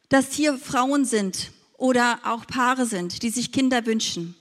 dass 0.08 0.32
hier 0.32 0.58
Frauen 0.58 1.04
sind 1.04 1.52
oder 1.76 2.20
auch 2.24 2.46
Paare 2.46 2.86
sind, 2.86 3.22
die 3.22 3.30
sich 3.30 3.52
Kinder 3.52 3.86
wünschen 3.86 4.34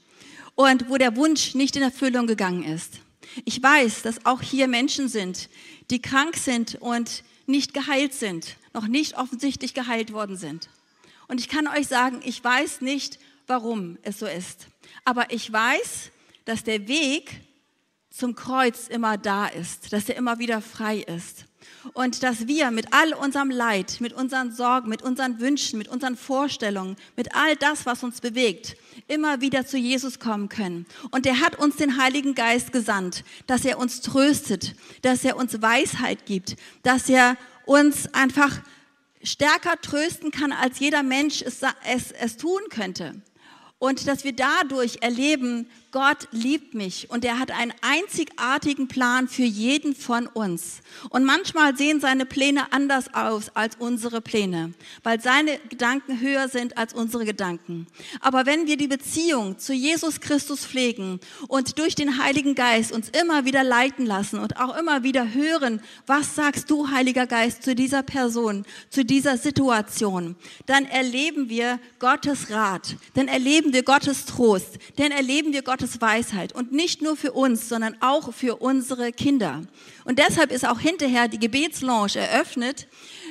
und 0.55 0.89
wo 0.89 0.97
der 0.97 1.15
Wunsch 1.15 1.55
nicht 1.55 1.75
in 1.75 1.83
Erfüllung 1.83 2.27
gegangen 2.27 2.63
ist. 2.63 2.99
Ich 3.45 3.61
weiß, 3.61 4.01
dass 4.01 4.25
auch 4.25 4.41
hier 4.41 4.67
Menschen 4.67 5.09
sind, 5.09 5.49
die 5.89 6.01
krank 6.01 6.35
sind 6.35 6.75
und 6.75 7.23
nicht 7.45 7.73
geheilt 7.73 8.13
sind 8.13 8.57
noch 8.77 8.87
nicht 8.87 9.17
offensichtlich 9.17 9.73
geheilt 9.73 10.13
worden 10.13 10.37
sind. 10.37 10.69
Und 11.27 11.39
ich 11.39 11.49
kann 11.49 11.67
euch 11.67 11.87
sagen, 11.87 12.21
ich 12.23 12.43
weiß 12.43 12.81
nicht, 12.81 13.17
warum 13.47 13.97
es 14.03 14.19
so 14.19 14.27
ist. 14.27 14.67
Aber 15.03 15.31
ich 15.31 15.51
weiß, 15.51 16.11
dass 16.45 16.63
der 16.63 16.87
Weg 16.87 17.41
zum 18.17 18.35
Kreuz 18.35 18.87
immer 18.87 19.17
da 19.17 19.45
ist, 19.47 19.93
dass 19.93 20.09
er 20.09 20.15
immer 20.15 20.39
wieder 20.39 20.61
frei 20.61 20.97
ist. 20.97 21.45
Und 21.93 22.23
dass 22.23 22.47
wir 22.47 22.71
mit 22.71 22.87
all 22.91 23.13
unserem 23.13 23.51
Leid, 23.51 23.97
mit 23.99 24.11
unseren 24.11 24.51
Sorgen, 24.51 24.89
mit 24.89 25.03
unseren 25.03 25.39
Wünschen, 25.39 25.77
mit 25.77 25.87
unseren 25.87 26.17
Vorstellungen, 26.17 26.95
mit 27.15 27.35
all 27.35 27.55
das, 27.55 27.85
was 27.85 28.03
uns 28.03 28.19
bewegt, 28.19 28.75
immer 29.07 29.41
wieder 29.41 29.65
zu 29.65 29.77
Jesus 29.77 30.19
kommen 30.19 30.49
können. 30.49 30.85
Und 31.11 31.25
er 31.25 31.39
hat 31.39 31.59
uns 31.59 31.75
den 31.75 32.01
Heiligen 32.01 32.35
Geist 32.35 32.71
gesandt, 32.71 33.23
dass 33.45 33.63
er 33.63 33.77
uns 33.77 34.01
tröstet, 34.01 34.75
dass 35.03 35.23
er 35.23 35.37
uns 35.37 35.61
Weisheit 35.61 36.25
gibt, 36.25 36.55
dass 36.83 37.07
er 37.09 37.37
uns 37.65 38.13
einfach 38.13 38.61
stärker 39.23 39.79
trösten 39.81 40.31
kann, 40.31 40.51
als 40.51 40.79
jeder 40.79 41.03
Mensch 41.03 41.41
es, 41.41 41.61
es, 41.85 42.11
es 42.11 42.37
tun 42.37 42.61
könnte. 42.69 43.21
Und 43.79 44.07
dass 44.07 44.23
wir 44.23 44.33
dadurch 44.33 44.97
erleben, 45.01 45.67
Gott 45.97 46.27
liebt 46.29 46.75
mich 46.75 47.09
und 47.09 47.25
er 47.25 47.39
hat 47.39 47.49
einen 47.49 47.73
einzigartigen 47.81 48.87
Plan 48.87 49.27
für 49.27 49.41
jeden 49.41 49.95
von 49.95 50.27
uns. 50.27 50.81
Und 51.09 51.25
manchmal 51.25 51.75
sehen 51.75 51.99
seine 51.99 52.27
Pläne 52.27 52.71
anders 52.71 53.15
aus 53.15 53.49
als 53.55 53.77
unsere 53.79 54.21
Pläne, 54.21 54.73
weil 55.01 55.19
seine 55.19 55.57
Gedanken 55.69 56.19
höher 56.19 56.49
sind 56.49 56.77
als 56.77 56.93
unsere 56.93 57.25
Gedanken. 57.25 57.87
Aber 58.21 58.45
wenn 58.45 58.67
wir 58.67 58.77
die 58.77 58.87
Beziehung 58.87 59.57
zu 59.57 59.73
Jesus 59.73 60.21
Christus 60.21 60.67
pflegen 60.67 61.19
und 61.47 61.79
durch 61.79 61.95
den 61.95 62.23
Heiligen 62.23 62.53
Geist 62.53 62.91
uns 62.91 63.09
immer 63.09 63.45
wieder 63.45 63.63
leiten 63.63 64.05
lassen 64.05 64.37
und 64.37 64.57
auch 64.57 64.77
immer 64.77 65.01
wieder 65.01 65.33
hören, 65.33 65.81
was 66.05 66.35
sagst 66.35 66.69
du, 66.69 66.91
Heiliger 66.91 67.25
Geist, 67.25 67.63
zu 67.63 67.73
dieser 67.73 68.03
Person, 68.03 68.65
zu 68.91 69.03
dieser 69.03 69.39
Situation, 69.39 70.35
dann 70.67 70.85
erleben 70.85 71.49
wir 71.49 71.79
Gottes 71.97 72.51
Rat, 72.51 72.97
dann 73.15 73.27
erleben 73.27 73.73
wir 73.73 73.81
Gottes 73.81 74.25
Trost, 74.25 74.77
dann 74.97 75.09
erleben 75.09 75.53
wir 75.53 75.63
Gottes 75.63 75.86
Gottes 75.87 76.01
Weisheit 76.01 76.53
und 76.53 76.73
nicht 76.73 77.01
nur 77.01 77.15
für 77.15 77.31
uns, 77.31 77.69
sondern 77.69 77.95
auch 78.01 78.33
für 78.33 78.57
unsere 78.57 79.13
Kinder. 79.13 79.61
Und 80.03 80.19
deshalb 80.19 80.51
ist 80.51 80.67
auch 80.67 80.79
hinterher 80.79 81.29
die 81.29 81.39
Gebetslounge 81.39 82.17
eröffnet, 82.17 82.87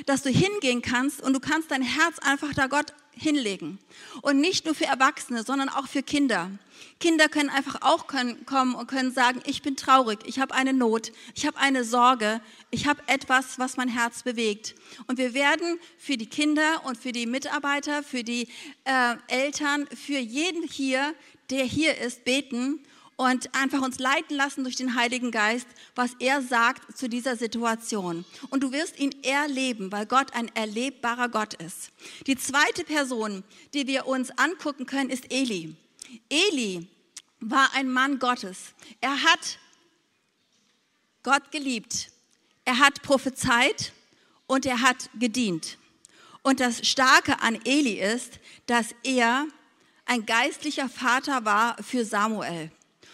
dass 0.06 0.22
du 0.22 0.30
hingehen 0.30 0.80
kannst 0.80 1.20
und 1.20 1.34
du 1.34 1.40
kannst 1.40 1.70
dein 1.70 1.82
Herz 1.82 2.18
einfach 2.20 2.54
da 2.54 2.66
Gott 2.66 2.94
hinlegen. 3.12 3.78
Und 4.22 4.40
nicht 4.40 4.64
nur 4.64 4.75
für 4.75 4.86
Erwachsene, 4.86 5.42
sondern 5.42 5.68
auch 5.68 5.86
für 5.86 6.02
Kinder. 6.02 6.50
Kinder 6.98 7.28
können 7.28 7.50
einfach 7.50 7.82
auch 7.82 8.06
können, 8.06 8.46
kommen 8.46 8.75
und 8.75 8.86
können 8.86 9.12
sagen, 9.12 9.42
ich 9.44 9.60
bin 9.60 9.76
traurig, 9.76 10.20
ich 10.25 10.38
habe 10.38 10.54
eine 10.54 10.72
Not, 10.72 11.12
ich 11.34 11.46
habe 11.46 11.58
eine 11.58 11.84
Sorge, 11.84 12.40
ich 12.70 12.86
habe 12.86 13.02
etwas, 13.06 13.58
was 13.58 13.76
mein 13.76 13.88
Herz 13.88 14.22
bewegt. 14.22 14.75
Und 15.06 15.18
wir 15.18 15.34
werden 15.34 15.78
für 15.98 16.16
die 16.16 16.26
Kinder 16.26 16.82
und 16.84 16.96
für 16.96 17.12
die 17.12 17.26
Mitarbeiter, 17.26 18.02
für 18.02 18.25
die 18.25 18.48
äh, 18.84 19.16
Eltern, 19.28 19.86
für 19.88 20.18
jeden 20.18 20.62
hier, 20.62 21.14
der 21.50 21.65
hier 21.65 21.97
ist, 21.99 22.25
beten 22.25 22.81
und 23.17 23.55
einfach 23.55 23.81
uns 23.81 23.99
leiten 23.99 24.37
lassen 24.37 24.62
durch 24.62 24.76
den 24.76 24.95
Heiligen 24.95 25.31
Geist, 25.31 25.67
was 25.95 26.12
er 26.19 26.43
sagt 26.43 26.97
zu 26.97 27.09
dieser 27.09 27.37
Situation. 27.37 28.25
Und 28.50 28.62
du 28.62 28.73
wirst 28.73 28.99
ihn 28.99 29.15
erleben, 29.23 29.91
weil 29.91 30.07
Gott 30.07 30.35
ein 30.35 30.55
erlebbarer 30.55 31.29
Gott 31.29 31.55
ist. 31.55 31.91
Die 32.26 32.37
zweite 32.37 32.85
Person, 32.85 33.43
die 33.73 33.87
wir 33.87 34.07
uns 34.07 34.31
angucken 34.38 34.87
können, 34.87 35.11
ist 35.11 35.33
Eli. 35.33 35.75
Eli 36.29 36.87
war 37.41 37.71
ein 37.75 37.88
Mann 37.88 38.19
Gottes. 38.19 38.75
Er 39.00 39.23
hat 39.23 39.59
Gott 41.23 41.50
geliebt. 41.50 42.11
Er 42.65 42.79
hat 42.79 43.03
prophezeit 43.03 43.93
und 44.47 44.67
er 44.67 44.83
hat 44.83 45.09
gedient. 45.19 45.79
Und 46.43 46.61
das 46.61 46.87
Starke 46.87 47.41
an 47.41 47.59
Eli 47.65 47.95
ist, 47.95 48.38
dass 48.67 48.95
er 49.03 49.47
ein 50.06 50.25
geistlicher 50.25 50.88
Vater 50.88 51.44
war 51.44 51.76
für 51.82 52.04
Samuel. 52.04 52.70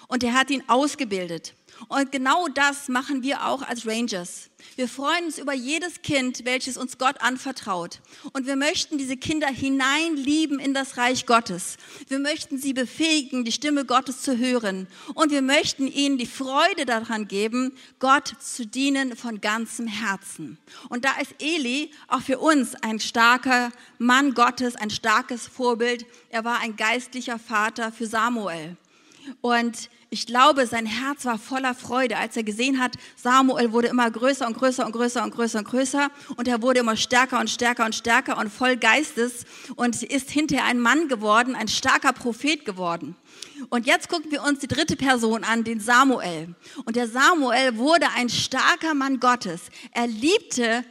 Und 0.09 0.23
er 0.23 0.35
hat 0.35 0.51
ihn 0.51 0.63
ausgebildet. 0.69 1.55
Und 1.89 2.13
genau 2.13 2.49
das 2.49 2.89
machen 2.89 3.23
wir 3.23 3.47
auch 3.47 3.63
als 3.63 3.87
Rangers. 3.87 4.51
Wir 4.77 4.89
freuen 4.89 5.27
uns 5.27 5.39
über 5.39 5.53
jedes 5.53 6.03
Kind, 6.03 6.45
welches 6.45 6.77
uns 6.77 6.97
Gott 6.97 7.21
anvertraut. 7.21 8.01
Und 8.33 8.47
wir 8.47 8.57
möchten 8.57 8.97
diese 8.97 9.17
Kinder 9.17 9.49
hineinlieben 9.49 10.59
in 10.59 10.73
das 10.73 10.97
Reich 10.97 11.27
Gottes. 11.27 11.77
Wir 12.09 12.19
möchten 12.19 12.59
sie 12.59 12.73
befähigen, 12.73 13.45
die 13.45 13.53
Stimme 13.53 13.85
Gottes 13.85 14.23
zu 14.23 14.39
hören. 14.39 14.87
Und 15.15 15.31
wir 15.31 15.43
möchten 15.43 15.89
ihnen 15.89 16.17
die 16.17 16.27
Freude 16.27 16.87
daran 16.87 17.29
geben, 17.29 17.73
Gott 17.99 18.35
zu 18.41 18.67
dienen 18.67 19.17
von 19.17 19.41
ganzem 19.41 19.87
Herzen. 19.87 20.59
Und 20.89 21.05
da 21.05 21.13
ist 21.21 21.35
Eli 21.41 21.91
auch 22.09 22.23
für 22.23 22.39
uns 22.39 22.75
ein 22.77 23.01
starker 23.01 23.73
Mann 23.99 24.35
Gottes, 24.35 24.77
ein 24.77 24.91
starkes 24.91 25.47
Vorbild. 25.47 26.07
Er 26.31 26.45
war 26.45 26.61
ein 26.61 26.77
geistlicher 26.77 27.39
Vater 27.39 27.93
für 27.93 28.07
Samuel. 28.07 28.77
Und 29.41 29.89
ich 30.13 30.27
glaube, 30.27 30.67
sein 30.67 30.85
Herz 30.85 31.25
war 31.25 31.39
voller 31.39 31.75
Freude, 31.75 32.19
als 32.19 32.37
er 32.37 32.43
gesehen 32.43 32.79
hat, 32.79 32.97
Samuel 33.17 33.73
wurde 33.73 33.89
immer 33.89 34.11
größer 34.11 34.47
und 34.47 34.59
größer 34.59 34.85
und 34.85 34.93
größer 34.93 35.25
und 35.25 35.35
größer 35.35 35.61
und 35.61 35.65
größer 35.67 36.11
und 36.37 36.47
er 36.47 36.61
wurde 36.61 36.81
immer 36.81 36.97
stärker 36.97 37.41
und 37.41 37.49
stärker 37.49 37.87
und 37.87 37.95
stärker 37.95 38.37
und 38.37 38.53
voll 38.53 38.77
Geistes 38.77 39.47
und 39.75 40.03
ist 40.03 40.31
hinterher 40.31 40.67
ein 40.67 40.81
Mann 40.81 41.09
geworden, 41.09 41.55
ein 41.55 41.67
starker 41.67 42.13
Prophet 42.13 42.67
geworden. 42.67 43.17
Und 43.71 43.87
jetzt 43.87 44.11
gucken 44.11 44.31
wir 44.31 44.43
uns 44.43 44.59
die 44.59 44.69
dritte 44.69 44.97
Person 44.97 45.45
an, 45.45 45.65
den 45.65 45.81
Samuel. 45.81 46.55
Und 46.85 46.97
der 46.97 47.09
Samuel 47.09 47.79
wurde 47.79 48.07
ein 48.15 48.29
starker 48.29 48.93
Mann 48.93 49.19
Gottes. 49.19 49.63
Er 49.93 50.09
liebte 50.09 50.85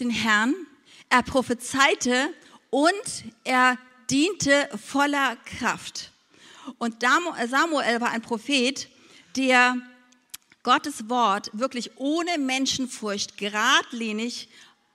den 0.00 0.08
Herrn, 0.08 0.54
er 1.10 1.22
prophezeite 1.22 2.30
und 2.70 3.24
er 3.44 3.76
diente 4.08 4.70
voller 4.82 5.36
Kraft. 5.44 6.13
Und 6.78 7.02
Samuel 7.02 8.00
war 8.00 8.10
ein 8.10 8.22
Prophet, 8.22 8.88
der 9.36 9.76
Gottes 10.62 11.08
Wort 11.08 11.50
wirklich 11.52 11.92
ohne 11.96 12.38
Menschenfurcht 12.38 13.36
geradlinig 13.36 14.48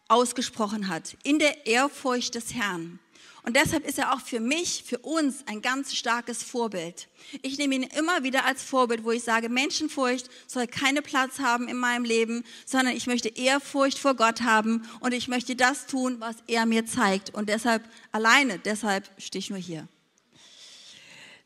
ausgesprochen 0.07 0.87
hat, 0.87 1.15
in 1.23 1.39
der 1.39 1.67
Ehrfurcht 1.67 2.35
des 2.35 2.55
Herrn. 2.55 2.99
Und 3.43 3.55
deshalb 3.55 3.87
ist 3.87 3.97
er 3.97 4.13
auch 4.13 4.19
für 4.19 4.39
mich, 4.39 4.83
für 4.85 4.97
uns 4.99 5.47
ein 5.47 5.61
ganz 5.61 5.95
starkes 5.95 6.43
Vorbild. 6.43 7.07
Ich 7.41 7.57
nehme 7.57 7.75
ihn 7.75 7.83
immer 7.83 8.23
wieder 8.23 8.45
als 8.45 8.63
Vorbild, 8.63 9.03
wo 9.03 9.11
ich 9.11 9.23
sage, 9.23 9.49
Menschenfurcht 9.49 10.29
soll 10.45 10.67
keinen 10.67 11.03
Platz 11.03 11.39
haben 11.39 11.67
in 11.67 11.77
meinem 11.77 12.03
Leben, 12.03 12.43
sondern 12.65 12.95
ich 12.95 13.07
möchte 13.07 13.29
Ehrfurcht 13.29 13.97
vor 13.97 14.15
Gott 14.15 14.41
haben 14.41 14.87
und 14.99 15.13
ich 15.13 15.27
möchte 15.29 15.55
das 15.55 15.85
tun, 15.85 16.17
was 16.19 16.35
er 16.47 16.65
mir 16.65 16.85
zeigt. 16.85 17.33
Und 17.33 17.49
deshalb, 17.49 17.83
alleine 18.11 18.59
deshalb 18.59 19.09
stehe 19.17 19.39
ich 19.39 19.49
nur 19.49 19.59
hier. 19.59 19.87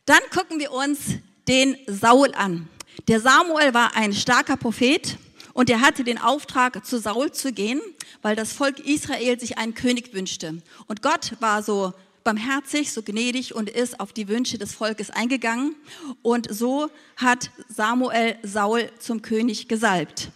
Dann 0.05 0.19
gucken 0.33 0.59
wir 0.59 0.73
uns 0.73 0.99
den 1.47 1.77
Saul 1.87 2.33
an. 2.35 2.67
Der 3.07 3.21
Samuel 3.21 3.73
war 3.73 3.95
ein 3.95 4.11
starker 4.13 4.57
Prophet 4.57 5.17
und 5.53 5.69
er 5.69 5.79
hatte 5.79 6.03
den 6.03 6.17
Auftrag, 6.17 6.85
zu 6.85 6.99
Saul 6.99 7.31
zu 7.31 7.53
gehen, 7.53 7.79
weil 8.21 8.35
das 8.35 8.51
Volk 8.51 8.79
Israel 8.79 9.39
sich 9.39 9.57
einen 9.57 9.75
König 9.75 10.13
wünschte. 10.13 10.61
Und 10.87 11.01
Gott 11.01 11.33
war 11.39 11.63
so 11.63 11.93
barmherzig, 12.25 12.91
so 12.91 13.01
gnädig 13.01 13.55
und 13.55 13.69
ist 13.69 14.01
auf 14.01 14.11
die 14.11 14.27
Wünsche 14.27 14.57
des 14.57 14.73
Volkes 14.73 15.09
eingegangen. 15.09 15.73
Und 16.21 16.53
so 16.53 16.89
hat 17.15 17.51
Samuel 17.69 18.35
Saul 18.43 18.89
zum 18.99 19.21
König 19.21 19.69
gesalbt. 19.69 20.31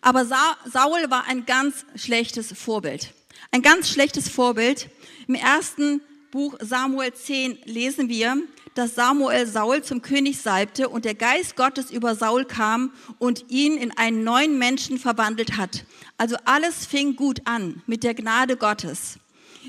Aber 0.00 0.26
Sa 0.26 0.56
Saul 0.64 1.10
war 1.10 1.26
ein 1.28 1.46
ganz 1.46 1.84
schlechtes 1.94 2.52
Vorbild. 2.52 3.12
Ein 3.52 3.62
ganz 3.62 3.88
schlechtes 3.88 4.28
Vorbild. 4.28 4.88
Im 5.28 5.36
ersten 5.36 6.00
Buch 6.30 6.56
Samuel 6.60 7.12
10 7.12 7.58
lesen 7.64 8.08
wir, 8.08 8.36
dass 8.74 8.94
Samuel 8.94 9.46
Saul 9.46 9.82
zum 9.82 10.02
König 10.02 10.38
salbte 10.38 10.88
und 10.88 11.04
der 11.04 11.14
Geist 11.14 11.56
Gottes 11.56 11.90
über 11.90 12.14
Saul 12.14 12.44
kam 12.44 12.92
und 13.18 13.46
ihn 13.48 13.76
in 13.78 13.96
einen 13.96 14.24
neuen 14.24 14.58
Menschen 14.58 14.98
verwandelt 14.98 15.56
hat. 15.56 15.84
Also 16.18 16.36
alles 16.44 16.84
fing 16.84 17.16
gut 17.16 17.40
an 17.44 17.82
mit 17.86 18.04
der 18.04 18.14
Gnade 18.14 18.56
Gottes. 18.56 19.18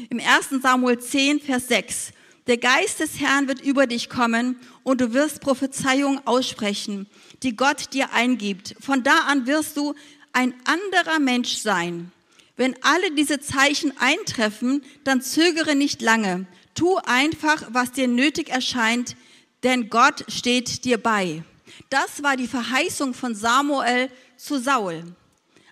Im 0.10 0.20
1. 0.20 0.62
Samuel 0.62 1.00
10, 1.00 1.40
Vers 1.40 1.68
6. 1.68 2.12
Der 2.48 2.58
Geist 2.58 3.00
des 3.00 3.20
Herrn 3.20 3.48
wird 3.48 3.62
über 3.62 3.88
dich 3.88 4.10
kommen 4.10 4.58
und 4.84 5.02
du 5.02 5.14
wirst 5.14 5.42
Prophezeiung 5.42 6.26
aussprechen, 6.26 7.08
die 7.44 7.56
Gott 7.56 7.94
dir 7.94 8.14
eingibt. 8.14 8.76
Von 8.80 9.04
da 9.04 9.20
an 9.28 9.48
wirst 9.48 9.78
du 9.78 9.96
ein 10.34 10.54
anderer 10.66 11.20
Mensch 11.20 11.58
sein. 11.58 12.12
Wenn 12.58 12.76
alle 12.84 13.12
diese 13.12 13.40
Zeichen 13.40 13.94
eintreffen, 14.00 14.84
dann 15.04 15.22
zögere 15.22 15.76
nicht 15.76 16.02
lange. 16.02 16.48
Tu 16.74 16.98
einfach, 16.98 17.64
was 17.70 17.92
dir 17.92 18.08
nötig 18.08 18.50
erscheint, 18.50 19.16
denn 19.64 19.90
Gott 19.90 20.26
steht 20.28 20.84
dir 20.84 21.02
bei. 21.02 21.44
Das 21.90 22.24
war 22.24 22.36
die 22.36 22.48
Verheißung 22.48 23.14
von 23.14 23.36
Samuel 23.36 24.10
zu 24.36 24.60
Saul. 24.60 25.04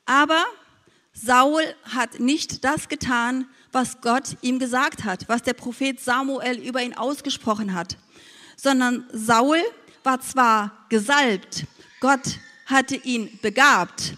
Aber 0.06 0.46
Saul 1.14 1.64
hat 1.84 2.20
nicht 2.20 2.64
das 2.64 2.88
getan, 2.88 3.48
was 3.72 4.02
Gott 4.02 4.38
ihm 4.42 4.60
gesagt 4.60 5.04
hat, 5.04 5.28
was 5.28 5.42
der 5.42 5.54
Prophet 5.54 6.00
Samuel 6.00 6.60
über 6.60 6.82
ihn 6.82 6.96
ausgesprochen 6.96 7.74
hat, 7.74 7.98
sondern 8.56 9.06
Saul 9.12 9.60
war 10.04 10.22
zwar 10.22 10.86
gesalbt, 10.90 11.66
Gott 12.00 12.40
hatte 12.66 12.96
ihn 12.96 13.40
begabt, 13.42 14.14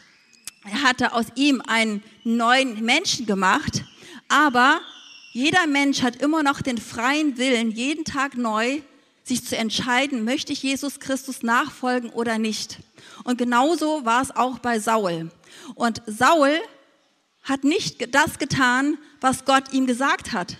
er 0.67 0.83
hatte 0.83 1.13
aus 1.13 1.25
ihm 1.35 1.61
einen 1.65 2.03
neuen 2.23 2.83
Menschen 2.83 3.25
gemacht, 3.25 3.83
aber 4.27 4.81
jeder 5.31 5.67
Mensch 5.67 6.01
hat 6.01 6.17
immer 6.17 6.43
noch 6.43 6.61
den 6.61 6.77
freien 6.77 7.37
Willen, 7.37 7.71
jeden 7.71 8.05
Tag 8.05 8.35
neu 8.35 8.81
sich 9.23 9.45
zu 9.45 9.57
entscheiden, 9.57 10.23
möchte 10.23 10.53
ich 10.53 10.63
Jesus 10.63 10.99
Christus 10.99 11.43
nachfolgen 11.43 12.09
oder 12.09 12.37
nicht. 12.37 12.79
Und 13.23 13.37
genauso 13.37 14.05
war 14.05 14.21
es 14.21 14.35
auch 14.35 14.59
bei 14.59 14.79
Saul. 14.79 15.29
Und 15.75 16.01
Saul 16.05 16.59
hat 17.43 17.63
nicht 17.63 18.13
das 18.13 18.39
getan, 18.39 18.97
was 19.21 19.45
Gott 19.45 19.73
ihm 19.73 19.85
gesagt 19.85 20.33
hat, 20.33 20.57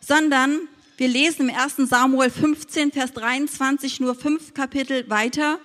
sondern 0.00 0.60
wir 0.96 1.08
lesen 1.08 1.48
im 1.48 1.56
1. 1.56 1.88
Samuel 1.88 2.30
15, 2.30 2.92
Vers 2.92 3.12
23, 3.14 4.00
nur 4.00 4.14
fünf 4.14 4.54
Kapitel 4.54 5.08
weiter. 5.10 5.58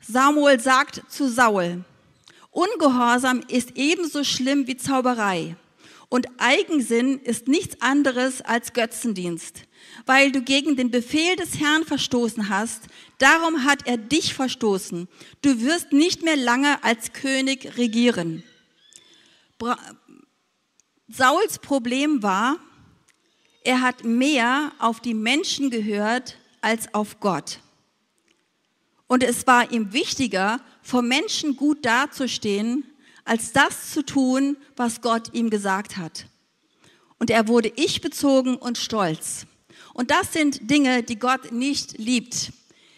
Samuel 0.00 0.60
sagt 0.60 1.02
zu 1.08 1.28
Saul, 1.28 1.84
Ungehorsam 2.58 3.42
ist 3.46 3.76
ebenso 3.76 4.24
schlimm 4.24 4.66
wie 4.66 4.76
Zauberei. 4.76 5.54
Und 6.08 6.26
Eigensinn 6.38 7.20
ist 7.20 7.46
nichts 7.46 7.80
anderes 7.80 8.42
als 8.42 8.72
Götzendienst, 8.72 9.62
weil 10.06 10.32
du 10.32 10.42
gegen 10.42 10.74
den 10.74 10.90
Befehl 10.90 11.36
des 11.36 11.60
Herrn 11.60 11.84
verstoßen 11.84 12.48
hast. 12.48 12.88
Darum 13.18 13.62
hat 13.62 13.86
er 13.86 13.96
dich 13.96 14.34
verstoßen. 14.34 15.06
Du 15.40 15.60
wirst 15.60 15.92
nicht 15.92 16.24
mehr 16.24 16.34
lange 16.34 16.82
als 16.82 17.12
König 17.12 17.76
regieren. 17.76 18.42
Bra 19.58 19.78
Sauls 21.06 21.60
Problem 21.60 22.24
war, 22.24 22.56
er 23.62 23.82
hat 23.82 24.02
mehr 24.02 24.72
auf 24.80 24.98
die 24.98 25.14
Menschen 25.14 25.70
gehört 25.70 26.36
als 26.60 26.92
auf 26.92 27.20
Gott. 27.20 27.60
Und 29.06 29.22
es 29.22 29.46
war 29.46 29.70
ihm 29.70 29.92
wichtiger, 29.92 30.60
vor 30.88 31.02
Menschen 31.02 31.54
gut 31.54 31.84
dazustehen, 31.84 32.82
als 33.26 33.52
das 33.52 33.92
zu 33.92 34.02
tun, 34.02 34.56
was 34.74 35.02
Gott 35.02 35.34
ihm 35.34 35.50
gesagt 35.50 35.98
hat. 35.98 36.24
Und 37.18 37.28
er 37.30 37.46
wurde 37.46 37.70
ich 37.76 38.00
bezogen 38.00 38.56
und 38.56 38.78
stolz. 38.78 39.44
Und 39.92 40.10
das 40.10 40.32
sind 40.32 40.70
Dinge, 40.70 41.02
die 41.02 41.18
Gott 41.18 41.52
nicht 41.52 41.98
liebt, 41.98 42.52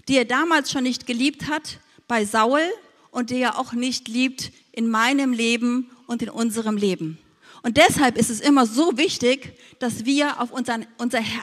die 0.07 0.17
er 0.17 0.25
damals 0.25 0.71
schon 0.71 0.85
nicht 0.85 1.09
geliebt 1.09 1.49
hat 1.49 1.81
bei 2.07 2.25
Saul 2.25 2.63
und 3.11 3.31
die 3.31 3.41
er 3.41 3.59
auch 3.59 3.73
nicht 3.73 4.07
liebt 4.07 4.53
in 4.71 4.89
meinem 4.89 5.33
Leben 5.33 5.91
und 6.07 6.23
in 6.23 6.31
unserem 6.31 6.77
Leben. 6.77 7.19
Und 7.65 7.77
deshalb 7.77 8.17
ist 8.17 8.31
es 8.31 8.41
immer 8.41 8.67
so 8.67 8.99
wichtig, 8.99 9.59
dass 9.81 10.05
wir 10.05 10.41
auf 10.41 10.53
unseren, 10.53 10.87
unser, 10.99 11.21
Her 11.21 11.43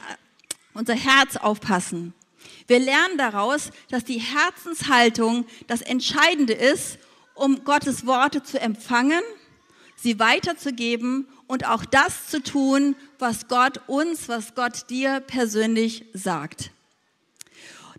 unser 0.73 0.95
Herz 0.95 1.36
aufpassen. 1.36 2.13
Wir 2.67 2.80
lernen 2.80 3.17
daraus, 3.17 3.71
dass 3.89 4.03
die 4.03 4.19
Herzenshaltung 4.19 5.45
das 5.67 5.82
Entscheidende 5.82 6.53
ist 6.53 6.99
um 7.38 7.63
Gottes 7.63 8.06
Worte 8.06 8.43
zu 8.43 8.60
empfangen, 8.60 9.21
sie 9.95 10.19
weiterzugeben 10.19 11.27
und 11.47 11.67
auch 11.67 11.86
das 11.86 12.27
zu 12.27 12.41
tun, 12.41 12.95
was 13.19 13.47
Gott 13.47 13.82
uns, 13.88 14.27
was 14.27 14.56
Gott 14.56 14.89
dir 14.89 15.19
persönlich 15.21 16.06
sagt. 16.13 16.71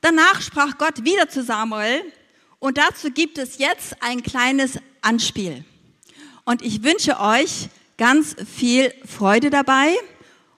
Danach 0.01 0.43
sprach 0.43 0.79
Gott 0.79 1.05
wieder 1.05 1.29
zu 1.29 1.43
Samuel 1.43 2.03
und 2.59 2.79
dazu 2.79 3.11
gibt 3.11 3.39
es 3.39 3.59
jetzt 3.59 3.97
ein 4.01 4.23
kleines 4.23 4.79
Anspiel. 5.01 5.65
Und 6.45 6.63
ich 6.63 6.83
wünsche 6.83 7.19
euch 7.21 7.69
ganz 7.97 8.37
viel 8.57 8.93
Freude 9.05 9.51
dabei 9.51 9.95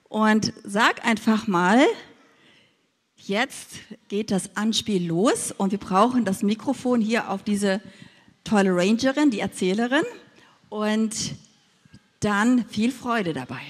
und 0.09 0.53
sag 0.63 1.05
einfach 1.05 1.47
mal, 1.47 1.85
jetzt 3.27 3.69
geht 4.07 4.31
das 4.31 4.55
Anspiel 4.55 5.07
los 5.07 5.53
und 5.57 5.71
wir 5.71 5.79
brauchen 5.79 6.25
das 6.25 6.43
Mikrofon 6.43 7.01
hier 7.01 7.29
auf 7.29 7.43
diese 7.43 7.81
tolle 8.43 8.75
Rangerin, 8.75 9.31
die 9.31 9.39
Erzählerin 9.39 10.03
und 10.69 11.13
dann 12.19 12.65
viel 12.65 12.91
Freude 12.91 13.33
dabei. 13.33 13.61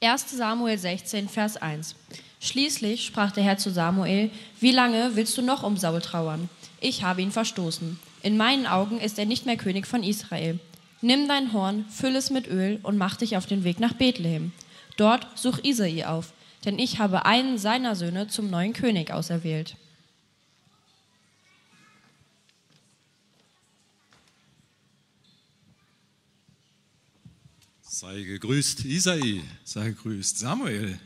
1 0.00 0.30
Samuel 0.30 0.78
16, 0.78 1.28
Vers 1.28 1.56
1. 1.56 1.96
Schließlich 2.40 3.04
sprach 3.04 3.32
der 3.32 3.42
Herr 3.42 3.58
zu 3.58 3.70
Samuel, 3.70 4.30
wie 4.60 4.70
lange 4.70 5.16
willst 5.16 5.36
du 5.36 5.42
noch 5.42 5.64
um 5.64 5.76
Saul 5.76 6.00
trauern? 6.00 6.48
Ich 6.80 7.02
habe 7.02 7.20
ihn 7.20 7.32
verstoßen. 7.32 7.98
In 8.22 8.36
meinen 8.36 8.66
Augen 8.66 9.00
ist 9.00 9.18
er 9.18 9.26
nicht 9.26 9.44
mehr 9.44 9.56
König 9.56 9.86
von 9.86 10.04
Israel. 10.04 10.60
Nimm 11.00 11.28
dein 11.28 11.52
Horn, 11.52 11.84
füll 11.90 12.14
es 12.16 12.30
mit 12.30 12.46
Öl 12.48 12.78
und 12.82 12.96
mach 12.96 13.16
dich 13.16 13.36
auf 13.36 13.46
den 13.46 13.64
Weg 13.64 13.80
nach 13.80 13.92
Bethlehem. 13.92 14.52
Dort 14.96 15.26
such 15.36 15.64
Isai 15.64 16.06
auf, 16.06 16.32
denn 16.64 16.78
ich 16.78 16.98
habe 16.98 17.24
einen 17.24 17.58
seiner 17.58 17.96
Söhne 17.96 18.28
zum 18.28 18.50
neuen 18.50 18.72
König 18.72 19.10
auserwählt. 19.10 19.76
Sei 28.00 28.22
gegrüßt, 28.22 28.84
Isai. 28.84 29.42
Sei 29.64 29.88
gegrüßt, 29.88 30.38
Samuel. 30.38 31.00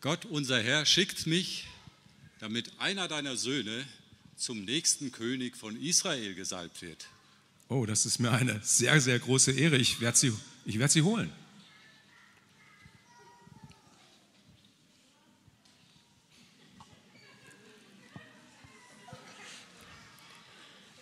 Gott, 0.00 0.24
unser 0.24 0.62
Herr, 0.62 0.86
schickt 0.86 1.26
mich, 1.26 1.66
damit 2.38 2.72
einer 2.78 3.06
deiner 3.06 3.36
Söhne 3.36 3.84
zum 4.36 4.64
nächsten 4.64 5.12
König 5.12 5.56
von 5.56 5.78
Israel 5.78 6.34
gesalbt 6.34 6.80
wird. 6.80 7.06
Oh, 7.68 7.84
das 7.84 8.06
ist 8.06 8.18
mir 8.18 8.30
eine 8.30 8.60
sehr, 8.62 8.98
sehr 9.00 9.18
große 9.18 9.52
Ehre. 9.52 9.76
Ich 9.76 10.00
werde 10.00 10.16
sie, 10.16 10.32
ich 10.64 10.78
werd 10.78 10.90
sie 10.90 11.02
holen. 11.02 11.30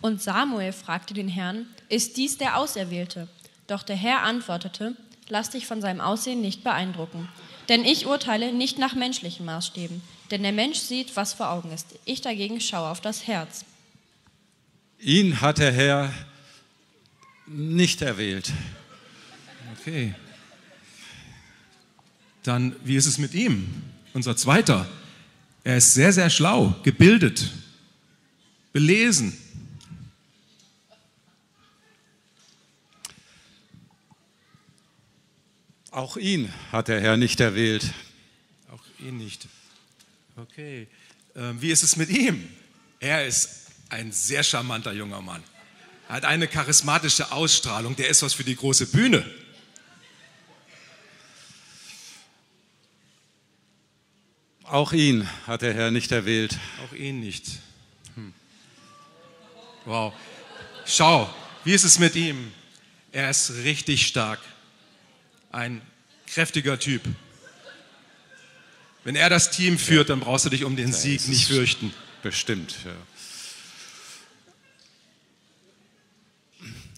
Und 0.07 0.21
Samuel 0.21 0.71
fragte 0.71 1.13
den 1.13 1.27
Herrn, 1.27 1.65
ist 1.89 2.15
dies 2.15 2.37
der 2.37 2.55
Auserwählte? 2.55 3.27
Doch 3.67 3.83
der 3.83 3.97
Herr 3.97 4.23
antwortete, 4.23 4.95
Lass 5.27 5.49
dich 5.49 5.67
von 5.67 5.81
seinem 5.81 5.99
Aussehen 5.99 6.39
nicht 6.39 6.63
beeindrucken. 6.63 7.27
Denn 7.67 7.83
ich 7.83 8.05
urteile 8.05 8.53
nicht 8.53 8.79
nach 8.79 8.95
menschlichen 8.95 9.45
Maßstäben. 9.45 10.01
Denn 10.31 10.43
der 10.43 10.53
Mensch 10.53 10.77
sieht, 10.79 11.17
was 11.17 11.33
vor 11.33 11.49
Augen 11.49 11.73
ist. 11.73 11.87
Ich 12.05 12.21
dagegen 12.21 12.61
schaue 12.61 12.87
auf 12.87 13.01
das 13.01 13.27
Herz. 13.27 13.65
Ihn 14.97 15.41
hat 15.41 15.57
der 15.57 15.73
Herr 15.73 16.13
nicht 17.45 18.01
erwählt. 18.01 18.53
Okay. 19.77 20.15
Dann, 22.43 22.77
wie 22.85 22.95
ist 22.95 23.07
es 23.07 23.17
mit 23.17 23.33
ihm? 23.33 23.83
Unser 24.13 24.37
zweiter. 24.37 24.87
Er 25.65 25.75
ist 25.75 25.93
sehr, 25.93 26.13
sehr 26.13 26.29
schlau, 26.29 26.73
gebildet, 26.83 27.51
belesen. 28.71 29.37
Auch 35.97 36.15
ihn 36.15 36.53
hat 36.71 36.89
der 36.89 37.01
Herr 37.01 37.17
nicht 37.17 37.39
erwählt. 37.39 37.91
Auch 38.71 38.83
ihn 38.99 39.17
nicht. 39.17 39.47
Okay. 40.35 40.85
Ähm, 41.35 41.59
wie 41.59 41.71
ist 41.71 41.81
es 41.81 41.95
mit 41.95 42.09
ihm? 42.09 42.47
Er 42.99 43.25
ist 43.25 43.71
ein 43.89 44.11
sehr 44.11 44.43
charmanter 44.43 44.93
junger 44.93 45.21
Mann. 45.21 45.43
Er 46.07 46.17
hat 46.17 46.25
eine 46.25 46.47
charismatische 46.47 47.31
Ausstrahlung. 47.31 47.95
Der 47.95 48.09
ist 48.09 48.21
was 48.21 48.35
für 48.35 48.43
die 48.43 48.55
große 48.55 48.85
Bühne. 48.85 49.25
Auch 54.65 54.93
ihn 54.93 55.27
hat 55.47 55.63
der 55.63 55.73
Herr 55.73 55.89
nicht 55.89 56.11
erwählt. 56.11 56.59
Auch 56.85 56.93
ihn 56.93 57.21
nicht. 57.21 57.47
Hm. 58.13 58.35
Wow. 59.85 60.13
Schau, 60.85 61.27
wie 61.63 61.73
ist 61.73 61.85
es 61.85 61.97
mit 61.97 62.15
ihm? 62.15 62.51
Er 63.11 63.31
ist 63.31 63.49
richtig 63.63 64.05
stark. 64.05 64.39
Ein 65.57 65.81
kräftiger 66.27 66.77
Typ. 66.77 67.01
Wenn 69.03 69.15
er 69.15 69.27
das 69.27 69.49
Team 69.49 69.79
führt, 69.79 70.09
dann 70.09 70.19
brauchst 70.19 70.45
du 70.45 70.51
dich 70.51 70.63
um 70.63 70.75
den 70.75 70.93
Sieg 70.93 71.27
nicht 71.27 71.47
fürchten. 71.47 71.91
Bestimmt, 72.21 72.75
ja. 72.85 72.91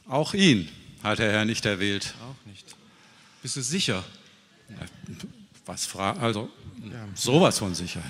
Auch 0.09 0.33
ihn 0.33 0.67
hat 1.01 1.19
der 1.19 1.31
Herr 1.31 1.45
nicht 1.45 1.65
erwählt. 1.65 2.15
Auch 2.21 2.45
nicht. 2.47 2.75
Bist 3.41 3.55
du 3.55 3.61
sicher? 3.61 4.03
Was 5.65 5.85
fra 5.85 6.11
also 6.19 6.51
ja. 6.83 7.07
sowas 7.15 7.59
von 7.59 7.73
sicher. 7.73 8.03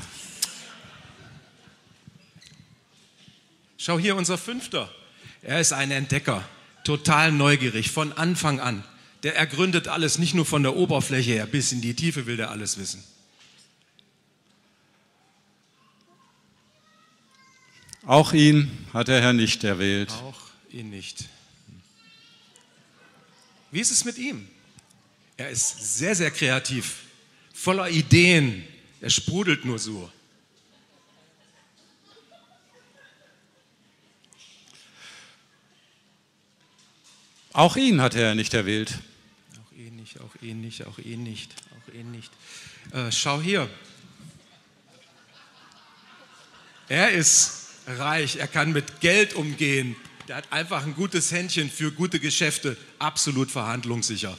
Schau 3.77 3.99
hier 3.99 4.15
unser 4.15 4.39
Fünfter. 4.39 4.91
Er 5.43 5.59
ist 5.59 5.73
ein 5.73 5.91
Entdecker, 5.91 6.43
total 6.83 7.31
neugierig 7.31 7.91
von 7.91 8.13
Anfang 8.13 8.59
an. 8.59 8.83
Der 9.23 9.35
ergründet 9.35 9.87
alles, 9.87 10.17
nicht 10.17 10.33
nur 10.33 10.45
von 10.45 10.63
der 10.63 10.75
Oberfläche 10.75 11.31
her, 11.31 11.45
bis 11.45 11.71
in 11.71 11.81
die 11.81 11.93
Tiefe 11.93 12.25
will 12.25 12.37
der 12.37 12.51
alles 12.51 12.77
wissen. 12.77 13.03
Auch 18.05 18.33
ihn 18.33 18.71
hat 18.93 19.09
der 19.09 19.21
Herr 19.21 19.33
nicht 19.33 19.63
erwählt. 19.63 20.11
Auch 20.11 20.39
ihn 20.69 20.89
nicht. 20.89 21.25
Wie 23.71 23.81
ist 23.81 23.91
es 23.91 24.05
mit 24.05 24.17
ihm? 24.17 24.47
Er 25.37 25.49
ist 25.49 25.97
sehr, 25.97 26.15
sehr 26.15 26.31
kreativ, 26.31 27.03
voller 27.53 27.89
Ideen. 27.89 28.63
Er 29.01 29.09
sprudelt 29.09 29.63
nur 29.65 29.79
so. 29.79 30.11
Auch 37.53 37.75
ihn 37.75 38.01
hat 38.01 38.15
er 38.15 38.35
nicht 38.35 38.53
erwählt. 38.53 38.99
Nicht, 40.09 40.21
auch 40.21 40.41
ihn 40.41 40.59
nicht, 40.61 40.87
auch 40.87 40.97
ihn 40.97 41.21
nicht, 41.21 41.53
auch 41.77 41.93
ihn 41.93 42.09
nicht. 42.09 42.31
Äh, 42.93 43.11
schau 43.11 43.39
hier. 43.39 43.69
Er 46.87 47.11
ist 47.11 47.67
reich, 47.85 48.37
er 48.37 48.47
kann 48.47 48.71
mit 48.71 49.01
Geld 49.01 49.35
umgehen, 49.35 49.95
der 50.27 50.37
hat 50.37 50.51
einfach 50.51 50.83
ein 50.83 50.95
gutes 50.95 51.31
Händchen 51.31 51.69
für 51.69 51.91
gute 51.91 52.19
Geschäfte, 52.19 52.75
absolut 52.97 53.51
verhandlungssicher. 53.51 54.35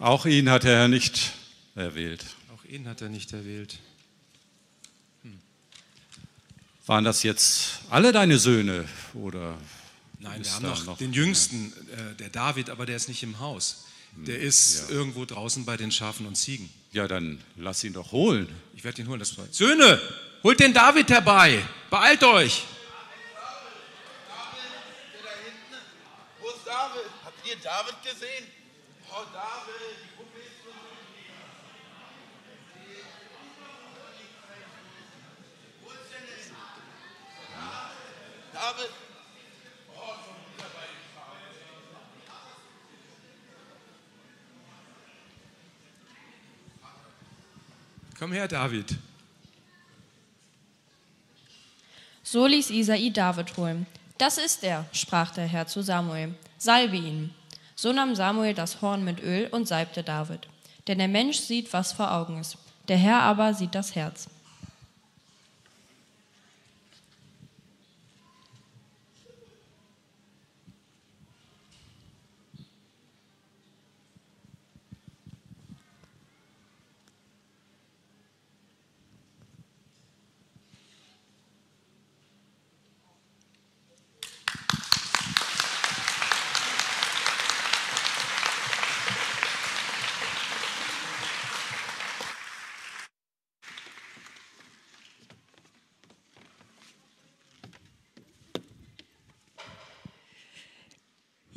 Auch 0.00 0.26
ihn 0.26 0.50
hat 0.50 0.64
Herr 0.64 0.88
nicht 0.88 1.34
erwählt. 1.76 2.24
Auch 2.52 2.64
ihn 2.64 2.88
hat 2.88 3.00
er 3.00 3.10
nicht 3.10 3.32
erwählt. 3.32 3.78
Hm. 6.84 6.88
Waren 6.88 7.04
das 7.04 7.22
jetzt 7.22 7.80
alle 7.90 8.12
deine 8.12 8.38
Söhne 8.38 8.84
oder? 9.14 9.56
Nein, 10.18 10.42
wir 10.42 10.52
haben 10.52 10.62
noch, 10.62 10.84
noch, 10.86 10.98
den 10.98 11.12
Jüngsten, 11.12 11.72
äh, 11.92 12.14
der 12.16 12.30
David, 12.30 12.70
aber 12.70 12.86
der 12.86 12.96
ist 12.96 13.08
nicht 13.08 13.22
im 13.22 13.40
Haus. 13.40 13.84
Der 14.16 14.38
ist 14.38 14.88
ja. 14.88 14.94
irgendwo 14.94 15.24
draußen 15.24 15.64
bei 15.64 15.76
den 15.76 15.90
Schafen 15.90 16.26
und 16.26 16.36
Ziegen. 16.36 16.70
Ja, 16.92 17.08
dann 17.08 17.42
lass 17.56 17.82
ihn 17.82 17.92
doch 17.92 18.12
holen. 18.12 18.48
Ich 18.74 18.84
werde 18.84 19.02
ihn 19.02 19.08
holen. 19.08 19.18
Das 19.18 19.36
Söhne, 19.50 20.00
holt 20.42 20.60
den 20.60 20.72
David 20.72 21.10
herbei. 21.10 21.62
Beeilt 21.90 22.22
euch. 22.22 22.62
Wo 26.40 26.48
ist 26.48 26.64
David? 26.64 27.10
Habt 27.24 27.46
ihr 27.46 27.56
David 27.56 27.96
gesehen? 28.02 28.46
Oh, 29.10 29.24
David, 29.32 29.96
die 30.02 30.16
Puppe 30.16 30.38
ist 30.38 30.62
so 30.62 30.70
Wo 35.82 35.90
ist 35.90 36.10
denn 36.12 36.26
David? 38.64 38.90
Komm 48.18 48.32
her, 48.32 48.48
David. 48.48 48.96
So 52.22 52.46
ließ 52.46 52.70
Isai 52.70 53.10
David 53.10 53.54
holen. 53.58 53.86
Das 54.16 54.38
ist 54.38 54.64
er, 54.64 54.86
sprach 54.92 55.32
der 55.32 55.46
Herr 55.46 55.66
zu 55.66 55.82
Samuel. 55.82 56.34
Salbe 56.56 56.96
ihn. 56.96 57.34
So 57.76 57.92
nahm 57.92 58.14
Samuel 58.14 58.54
das 58.54 58.80
Horn 58.80 59.04
mit 59.04 59.22
Öl 59.22 59.48
und 59.48 59.68
salbte 59.68 60.02
David. 60.02 60.48
Denn 60.86 60.96
der 60.96 61.08
Mensch 61.08 61.38
sieht, 61.38 61.70
was 61.74 61.92
vor 61.92 62.12
Augen 62.12 62.40
ist. 62.40 62.56
Der 62.88 62.96
Herr 62.96 63.20
aber 63.20 63.52
sieht 63.52 63.74
das 63.74 63.94
Herz. 63.94 64.28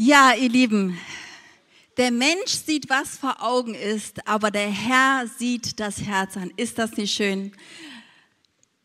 Ja, 0.07 0.33
ihr 0.33 0.47
Lieben, 0.47 0.97
der 1.97 2.11
Mensch 2.11 2.51
sieht, 2.65 2.89
was 2.89 3.17
vor 3.17 3.43
Augen 3.43 3.75
ist, 3.75 4.25
aber 4.25 4.51
der 4.51 4.69
Herr 4.69 5.27
sieht 5.27 5.81
das 5.81 5.99
Herz 6.01 6.37
an. 6.37 6.49
Ist 6.55 6.79
das 6.79 6.95
nicht 6.95 7.13
schön? 7.13 7.51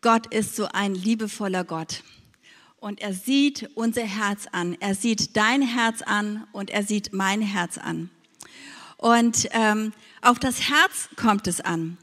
Gott 0.01 0.27
ist 0.35 0.57
so 0.57 0.67
ein 0.73 0.97
liebevoller 0.97 1.63
Gott. 1.63 2.03
Und 2.81 3.01
er 3.01 3.15
sieht 3.15 3.71
unser 3.77 4.03
Herz 4.03 4.49
an. 4.51 4.77
Er 4.81 4.97
sieht 4.97 5.37
dein 5.37 5.63
Herz 5.63 6.03
an 6.03 6.49
und 6.51 6.71
er 6.71 6.83
sieht 6.83 7.13
mein 7.13 7.41
Herz 7.41 7.79
an. 7.79 8.11
Und 8.97 9.49
ähm, 9.53 9.93
auf 10.23 10.41
das 10.41 10.69
Herz 10.69 11.09
kommt 11.15 11.47
es 11.47 11.61
an. 11.61 11.99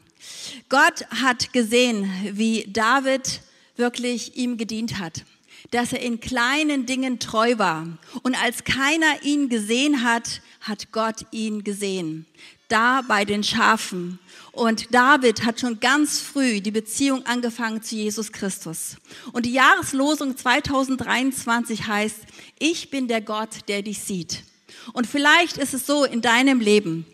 Gott 0.70 1.04
hat 1.10 1.52
gesehen, 1.52 2.10
wie 2.32 2.64
David 2.72 3.42
wirklich 3.76 4.34
ihm 4.36 4.56
gedient 4.56 4.98
hat 4.98 5.26
dass 5.70 5.92
er 5.92 6.00
in 6.00 6.20
kleinen 6.20 6.86
Dingen 6.86 7.18
treu 7.18 7.58
war. 7.58 7.86
Und 8.22 8.40
als 8.42 8.64
keiner 8.64 9.22
ihn 9.22 9.48
gesehen 9.48 10.02
hat, 10.04 10.40
hat 10.60 10.92
Gott 10.92 11.26
ihn 11.30 11.64
gesehen. 11.64 12.26
Da 12.68 13.02
bei 13.02 13.24
den 13.24 13.42
Schafen. 13.42 14.18
Und 14.52 14.92
David 14.94 15.44
hat 15.44 15.60
schon 15.60 15.80
ganz 15.80 16.20
früh 16.20 16.60
die 16.60 16.70
Beziehung 16.70 17.24
angefangen 17.26 17.82
zu 17.82 17.96
Jesus 17.96 18.32
Christus. 18.32 18.96
Und 19.32 19.46
die 19.46 19.52
Jahreslosung 19.52 20.36
2023 20.36 21.86
heißt, 21.86 22.18
ich 22.58 22.90
bin 22.90 23.08
der 23.08 23.20
Gott, 23.20 23.68
der 23.68 23.82
dich 23.82 24.00
sieht. 24.00 24.44
Und 24.92 25.06
vielleicht 25.06 25.56
ist 25.56 25.74
es 25.74 25.86
so 25.86 26.04
in 26.04 26.20
deinem 26.20 26.60
Leben, 26.60 27.06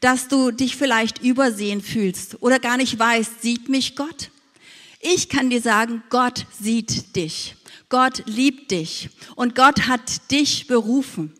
dass 0.00 0.28
du 0.28 0.50
dich 0.50 0.76
vielleicht 0.76 1.22
übersehen 1.22 1.80
fühlst 1.80 2.42
oder 2.42 2.58
gar 2.58 2.76
nicht 2.76 2.98
weißt, 2.98 3.40
sieht 3.40 3.68
mich 3.68 3.96
Gott? 3.96 4.30
Ich 5.00 5.28
kann 5.28 5.50
dir 5.50 5.60
sagen, 5.60 6.02
Gott 6.10 6.46
sieht 6.60 7.16
dich. 7.16 7.56
Gott 7.92 8.22
liebt 8.24 8.70
dich 8.70 9.10
und 9.36 9.54
Gott 9.54 9.86
hat 9.86 10.30
dich 10.30 10.66
berufen. 10.66 11.34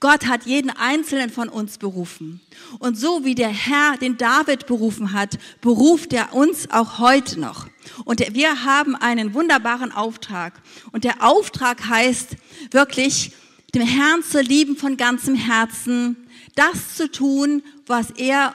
Gott 0.00 0.26
hat 0.26 0.44
jeden 0.44 0.68
einzelnen 0.68 1.30
von 1.30 1.48
uns 1.48 1.78
berufen. 1.78 2.42
Und 2.78 2.98
so 2.98 3.24
wie 3.24 3.34
der 3.34 3.48
Herr 3.48 3.96
den 3.96 4.18
David 4.18 4.66
berufen 4.66 5.14
hat, 5.14 5.38
beruft 5.62 6.12
er 6.12 6.34
uns 6.34 6.70
auch 6.70 6.98
heute 6.98 7.40
noch. 7.40 7.68
Und 8.04 8.34
wir 8.34 8.66
haben 8.66 8.96
einen 8.96 9.32
wunderbaren 9.32 9.90
Auftrag. 9.90 10.60
Und 10.92 11.04
der 11.04 11.24
Auftrag 11.24 11.88
heißt 11.88 12.36
wirklich, 12.70 13.32
dem 13.74 13.80
Herrn 13.80 14.22
zu 14.22 14.42
lieben 14.42 14.76
von 14.76 14.98
ganzem 14.98 15.36
Herzen, 15.36 16.28
das 16.54 16.96
zu 16.96 17.10
tun, 17.10 17.62
was 17.86 18.10
er 18.10 18.54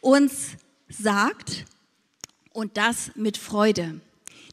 uns 0.00 0.52
sagt 0.88 1.66
und 2.54 2.78
das 2.78 3.10
mit 3.16 3.36
Freude. 3.36 4.00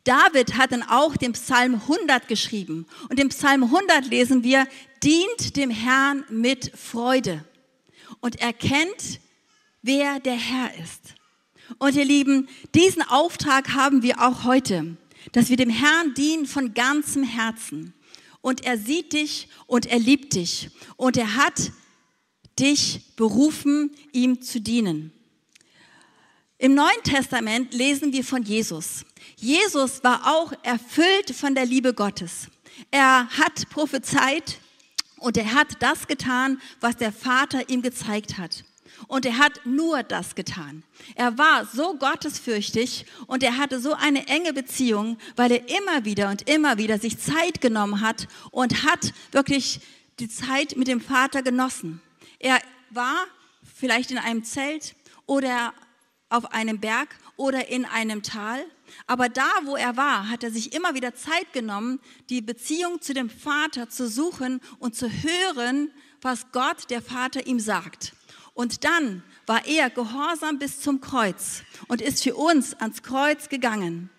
David 0.03 0.57
hat 0.57 0.71
dann 0.71 0.83
auch 0.83 1.15
den 1.15 1.33
Psalm 1.33 1.75
100 1.75 2.27
geschrieben. 2.27 2.87
Und 3.09 3.19
im 3.19 3.29
Psalm 3.29 3.63
100 3.63 4.07
lesen 4.07 4.43
wir, 4.43 4.67
dient 5.03 5.55
dem 5.55 5.69
Herrn 5.69 6.23
mit 6.29 6.71
Freude 6.77 7.43
und 8.19 8.39
erkennt, 8.39 9.19
wer 9.81 10.19
der 10.19 10.35
Herr 10.35 10.71
ist. 10.83 11.15
Und 11.77 11.95
ihr 11.95 12.05
Lieben, 12.05 12.49
diesen 12.75 13.01
Auftrag 13.01 13.73
haben 13.73 14.03
wir 14.03 14.21
auch 14.21 14.43
heute, 14.43 14.97
dass 15.31 15.49
wir 15.49 15.57
dem 15.57 15.69
Herrn 15.69 16.13
dienen 16.13 16.45
von 16.45 16.73
ganzem 16.73 17.23
Herzen. 17.23 17.93
Und 18.41 18.65
er 18.65 18.77
sieht 18.77 19.13
dich 19.13 19.47
und 19.67 19.85
er 19.85 19.99
liebt 19.99 20.33
dich. 20.33 20.69
Und 20.97 21.15
er 21.15 21.35
hat 21.35 21.71
dich 22.59 23.01
berufen, 23.15 23.91
ihm 24.11 24.41
zu 24.41 24.59
dienen. 24.59 25.11
Im 26.57 26.75
Neuen 26.75 27.03
Testament 27.03 27.73
lesen 27.73 28.13
wir 28.13 28.23
von 28.23 28.43
Jesus. 28.43 29.05
Jesus 29.41 30.03
war 30.03 30.27
auch 30.27 30.53
erfüllt 30.61 31.35
von 31.35 31.55
der 31.55 31.65
Liebe 31.65 31.95
Gottes. 31.95 32.47
Er 32.91 33.27
hat 33.27 33.67
prophezeit 33.71 34.59
und 35.17 35.35
er 35.35 35.53
hat 35.55 35.77
das 35.79 36.05
getan, 36.05 36.61
was 36.79 36.97
der 36.97 37.11
Vater 37.11 37.67
ihm 37.67 37.81
gezeigt 37.81 38.37
hat. 38.37 38.63
Und 39.07 39.25
er 39.25 39.39
hat 39.39 39.65
nur 39.65 40.03
das 40.03 40.35
getan. 40.35 40.83
Er 41.15 41.39
war 41.39 41.65
so 41.65 41.95
gottesfürchtig 41.95 43.07
und 43.25 43.41
er 43.41 43.57
hatte 43.57 43.79
so 43.79 43.93
eine 43.93 44.27
enge 44.27 44.53
Beziehung, 44.53 45.17
weil 45.35 45.51
er 45.53 45.69
immer 45.69 46.05
wieder 46.05 46.29
und 46.29 46.47
immer 46.47 46.77
wieder 46.77 46.99
sich 46.99 47.17
Zeit 47.17 47.61
genommen 47.61 48.01
hat 48.01 48.27
und 48.51 48.83
hat 48.83 49.11
wirklich 49.31 49.81
die 50.19 50.29
Zeit 50.29 50.77
mit 50.77 50.87
dem 50.87 51.01
Vater 51.01 51.41
genossen. 51.41 51.99
Er 52.37 52.59
war 52.91 53.25
vielleicht 53.75 54.11
in 54.11 54.19
einem 54.19 54.43
Zelt 54.43 54.93
oder 55.25 55.73
auf 56.29 56.53
einem 56.53 56.79
Berg 56.79 57.09
oder 57.37 57.69
in 57.69 57.85
einem 57.85 58.21
Tal. 58.21 58.63
Aber 59.07 59.29
da, 59.29 59.49
wo 59.63 59.75
er 59.75 59.97
war, 59.97 60.29
hat 60.29 60.43
er 60.43 60.51
sich 60.51 60.73
immer 60.73 60.93
wieder 60.93 61.15
Zeit 61.15 61.53
genommen, 61.53 61.99
die 62.29 62.41
Beziehung 62.41 63.01
zu 63.01 63.13
dem 63.13 63.29
Vater 63.29 63.89
zu 63.89 64.07
suchen 64.07 64.61
und 64.79 64.95
zu 64.95 65.09
hören, 65.09 65.91
was 66.21 66.51
Gott, 66.51 66.89
der 66.89 67.01
Vater, 67.01 67.47
ihm 67.47 67.59
sagt. 67.59 68.13
Und 68.53 68.83
dann 68.83 69.23
war 69.45 69.65
er 69.65 69.89
gehorsam 69.89 70.59
bis 70.59 70.81
zum 70.81 71.01
Kreuz 71.01 71.63
und 71.87 72.01
ist 72.01 72.23
für 72.23 72.35
uns 72.35 72.73
ans 72.75 73.01
Kreuz 73.01 73.49
gegangen. 73.49 74.09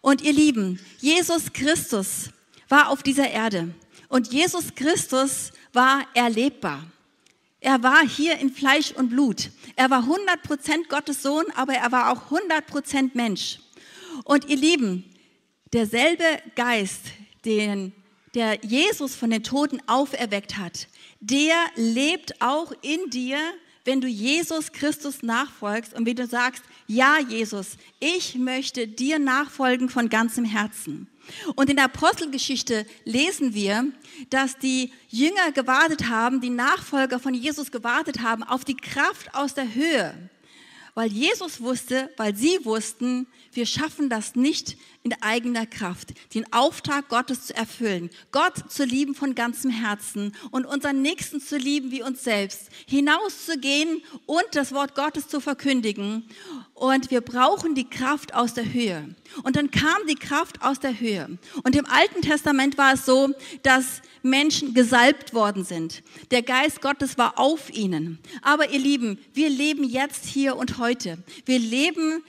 Und 0.00 0.22
ihr 0.22 0.32
Lieben, 0.32 0.80
Jesus 0.98 1.52
Christus 1.52 2.30
war 2.68 2.88
auf 2.88 3.02
dieser 3.02 3.30
Erde 3.30 3.74
und 4.08 4.32
Jesus 4.32 4.74
Christus 4.74 5.52
war 5.72 6.04
erlebbar. 6.14 6.84
Er 7.60 7.82
war 7.82 8.06
hier 8.06 8.38
in 8.38 8.52
Fleisch 8.52 8.90
und 8.90 9.10
Blut. 9.10 9.50
Er 9.76 9.88
war 9.88 10.02
100% 10.02 10.88
Gottes 10.88 11.22
Sohn, 11.22 11.44
aber 11.54 11.74
er 11.74 11.92
war 11.92 12.10
auch 12.10 12.30
100% 12.30 13.10
Mensch. 13.14 13.60
Und 14.24 14.48
ihr 14.48 14.56
Lieben, 14.56 15.04
derselbe 15.72 16.24
Geist, 16.54 17.00
den 17.44 17.92
der 18.34 18.58
Jesus 18.62 19.14
von 19.14 19.30
den 19.30 19.42
Toten 19.42 19.82
auferweckt 19.86 20.56
hat, 20.56 20.88
der 21.20 21.54
lebt 21.76 22.40
auch 22.40 22.72
in 22.82 23.10
dir, 23.10 23.38
wenn 23.84 24.00
du 24.00 24.06
Jesus 24.06 24.72
Christus 24.72 25.22
nachfolgst 25.22 25.92
und 25.92 26.06
wenn 26.06 26.16
du 26.16 26.26
sagst, 26.26 26.62
ja 26.86 27.18
Jesus, 27.18 27.76
ich 28.00 28.36
möchte 28.36 28.86
dir 28.86 29.18
nachfolgen 29.18 29.88
von 29.88 30.08
ganzem 30.08 30.44
Herzen. 30.44 31.08
Und 31.56 31.70
in 31.70 31.76
der 31.76 31.86
Apostelgeschichte 31.86 32.86
lesen 33.04 33.54
wir, 33.54 33.86
dass 34.30 34.58
die 34.58 34.92
Jünger 35.08 35.52
gewartet 35.52 36.08
haben, 36.08 36.40
die 36.40 36.50
Nachfolger 36.50 37.18
von 37.18 37.34
Jesus 37.34 37.70
gewartet 37.70 38.20
haben 38.20 38.42
auf 38.42 38.64
die 38.64 38.76
Kraft 38.76 39.34
aus 39.34 39.54
der 39.54 39.74
Höhe. 39.74 40.14
Weil 40.94 41.10
Jesus 41.10 41.62
wusste, 41.62 42.10
weil 42.18 42.36
sie 42.36 42.64
wussten, 42.64 43.26
wir 43.52 43.64
schaffen 43.64 44.10
das 44.10 44.34
nicht 44.34 44.76
in 45.02 45.14
eigener 45.22 45.64
Kraft, 45.64 46.12
den 46.34 46.52
Auftrag 46.52 47.08
Gottes 47.08 47.46
zu 47.46 47.56
erfüllen, 47.56 48.10
Gott 48.30 48.70
zu 48.70 48.84
lieben 48.84 49.14
von 49.14 49.34
ganzem 49.34 49.70
Herzen 49.70 50.34
und 50.50 50.66
unseren 50.66 51.00
Nächsten 51.00 51.40
zu 51.40 51.56
lieben 51.56 51.90
wie 51.90 52.02
uns 52.02 52.24
selbst, 52.24 52.68
hinauszugehen 52.86 54.02
und 54.26 54.44
das 54.52 54.72
Wort 54.72 54.94
Gottes 54.94 55.28
zu 55.28 55.40
verkündigen. 55.40 56.28
Und 56.74 57.10
wir 57.10 57.20
brauchen 57.20 57.74
die 57.74 57.88
Kraft 57.88 58.34
aus 58.34 58.54
der 58.54 58.72
Höhe. 58.72 59.14
Und 59.44 59.56
dann 59.56 59.70
kam 59.70 60.06
die 60.08 60.14
Kraft 60.14 60.62
aus 60.62 60.80
der 60.80 60.98
Höhe. 60.98 61.38
Und 61.62 61.76
im 61.76 61.86
Alten 61.86 62.22
Testament 62.22 62.76
war 62.78 62.94
es 62.94 63.06
so, 63.06 63.30
dass 63.62 64.02
Menschen 64.22 64.74
gesalbt 64.74 65.34
worden 65.34 65.64
sind. 65.64 66.02
Der 66.30 66.42
Geist 66.42 66.80
Gottes 66.80 67.18
war 67.18 67.38
auf 67.38 67.70
ihnen. 67.70 68.18
Aber 68.40 68.70
ihr 68.70 68.78
Lieben, 68.78 69.18
wir 69.32 69.50
leben 69.50 69.84
jetzt 69.84 70.24
hier 70.24 70.56
und 70.56 70.78
heute. 70.78 71.18
Wir 71.44 71.58
leben 71.58 72.24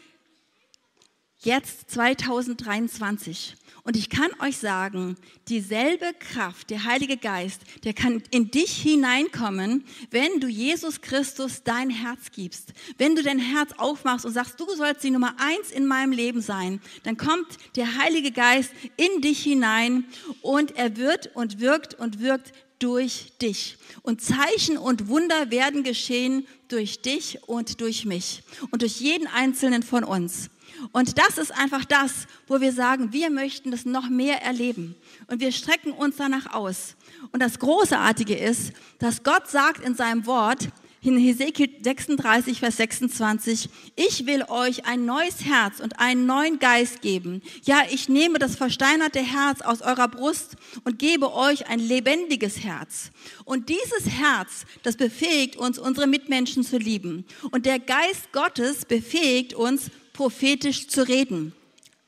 jetzt 1.40 1.90
2023. 1.92 3.56
Und 3.86 3.98
ich 3.98 4.10
kann 4.10 4.30
euch 4.40 4.58
sagen, 4.58 5.18
dieselbe 5.50 6.14
Kraft, 6.18 6.70
der 6.70 6.86
Heilige 6.86 7.18
Geist, 7.18 7.62
der 7.84 7.94
kann 7.94 8.24
in 8.32 8.50
dich 8.50 8.82
hineinkommen, 8.82 9.84
wenn 10.10 10.40
du 10.40 10.48
Jesus 10.48 11.02
Christus 11.02 11.64
dein 11.64 11.90
Herz 11.90 12.32
gibst. 12.32 12.72
Wenn 12.98 13.16
du 13.16 13.24
dein 13.24 13.40
Herz 13.40 13.74
aufmachst 13.78 14.26
und 14.26 14.32
sagst, 14.32 14.58
du 14.58 14.74
sollst 14.74 15.04
die 15.04 15.12
Nummer 15.12 15.36
eins 15.38 15.70
in 15.70 15.86
meinem 15.86 16.14
Leben 16.14 16.40
sein, 16.40 16.80
dann 17.04 17.18
kommt 17.18 17.58
der 17.76 17.98
Heilige 17.98 18.32
Geist 18.32 18.72
in 18.96 19.22
dich 19.22 19.44
hinein 19.44 20.06
und 20.42 20.78
er 20.78 20.96
wird 20.96 21.36
und 21.36 21.60
wirkt 21.60 21.94
und 21.96 22.22
wirkt 22.22 22.54
durch 22.80 23.34
dich. 23.42 23.78
Und 24.02 24.22
Zeichen 24.22 24.78
und 24.78 25.10
Wunder 25.10 25.52
werden 25.52 25.84
geschehen 25.84 26.48
durch 26.70 27.02
dich 27.02 27.40
und 27.48 27.82
durch 27.82 28.06
mich 28.06 28.44
und 28.72 28.82
durch 28.82 29.02
jeden 29.02 29.28
einzelnen 29.28 29.84
von 29.84 30.06
uns. 30.06 30.50
Und 30.92 31.18
das 31.18 31.38
ist 31.38 31.52
einfach 31.52 31.86
das, 31.86 32.28
wo 32.48 32.62
wir 32.62 32.72
sagen, 32.72 33.14
wir 33.14 33.30
möchten 33.30 33.72
das 33.72 33.86
noch 33.86 34.10
mehr 34.10 34.42
erleben. 34.42 34.96
Und 35.28 35.40
wir 35.40 35.52
strecken 35.52 35.92
uns 35.92 36.18
danach 36.18 36.54
aus. 36.54 36.96
Und 37.32 37.42
das 37.42 37.60
Großartige 37.60 38.36
ist, 38.36 38.74
dass 39.00 39.24
Gott 39.24 39.50
sagt 39.50 39.84
in 39.84 39.96
seinem 39.96 40.26
Wort, 40.26 40.70
in 41.04 41.18
Hesekiel 41.18 41.70
36, 41.84 42.60
Vers 42.60 42.78
26, 42.78 43.70
ich 43.96 44.26
will 44.26 44.44
euch 44.48 44.86
ein 44.86 45.06
neues 45.06 45.44
Herz 45.44 45.82
und 45.82 46.00
einen 46.00 46.26
neuen 46.26 46.60
Geist 46.60 47.02
geben. 47.02 47.42
Ja, 47.64 47.84
ich 47.92 48.08
nehme 48.08 48.40
das 48.40 48.56
versteinerte 48.56 49.20
Herz 49.20 49.62
aus 49.62 49.82
eurer 49.82 50.08
Brust 50.08 50.56
und 50.86 51.00
gebe 51.00 51.34
euch 51.34 51.68
ein 51.68 51.80
lebendiges 51.80 52.64
Herz. 52.64 53.12
Und 53.44 53.68
dieses 53.68 54.10
Herz, 54.10 54.66
das 54.84 54.96
befähigt 54.96 55.58
uns, 55.58 55.78
unsere 55.78 56.08
Mitmenschen 56.08 56.64
zu 56.64 56.78
lieben. 56.78 57.26
Und 57.52 57.66
der 57.66 57.80
Geist 57.80 58.32
Gottes 58.32 58.86
befähigt 58.86 59.54
uns, 59.54 59.92
prophetisch 60.14 60.88
zu 60.88 61.08
reden. 61.08 61.54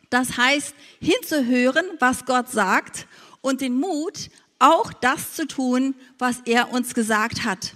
Das 0.10 0.38
heißt, 0.38 0.74
hinzuhören, 1.02 1.86
was 2.00 2.26
Gott 2.26 2.50
sagt 2.50 3.08
und 3.42 3.62
den 3.62 3.76
Mut, 3.76 4.30
auch 4.60 4.94
das 4.94 5.34
zu 5.34 5.48
tun, 5.48 5.96
was 6.18 6.42
er 6.46 6.72
uns 6.72 6.94
gesagt 6.94 7.44
hat. 7.44 7.76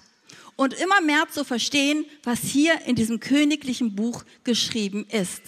Und 0.55 0.73
immer 0.73 1.01
mehr 1.01 1.25
zu 1.29 1.43
verstehen, 1.43 2.05
was 2.23 2.41
hier 2.41 2.81
in 2.85 2.95
diesem 2.95 3.19
königlichen 3.19 3.95
Buch 3.95 4.23
geschrieben 4.43 5.05
ist. 5.09 5.41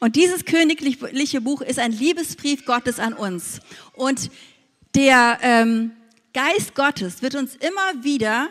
Und 0.00 0.16
dieses 0.16 0.44
königliche 0.44 1.40
Buch 1.40 1.60
ist 1.60 1.78
ein 1.78 1.92
Liebesbrief 1.92 2.64
Gottes 2.64 2.98
an 2.98 3.12
uns. 3.12 3.60
Und 3.94 4.30
der 4.94 5.38
ähm, 5.42 5.92
Geist 6.34 6.74
Gottes 6.74 7.22
wird 7.22 7.34
uns 7.34 7.56
immer 7.56 8.04
wieder 8.04 8.48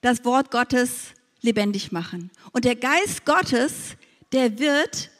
das 0.00 0.24
Wort 0.24 0.50
Gottes 0.50 1.12
lebendig 1.40 1.92
machen. 1.92 2.30
Und 2.52 2.64
der 2.64 2.76
Geist 2.76 3.24
Gottes 3.24 3.96
der 4.32 4.58
wird 4.58 5.10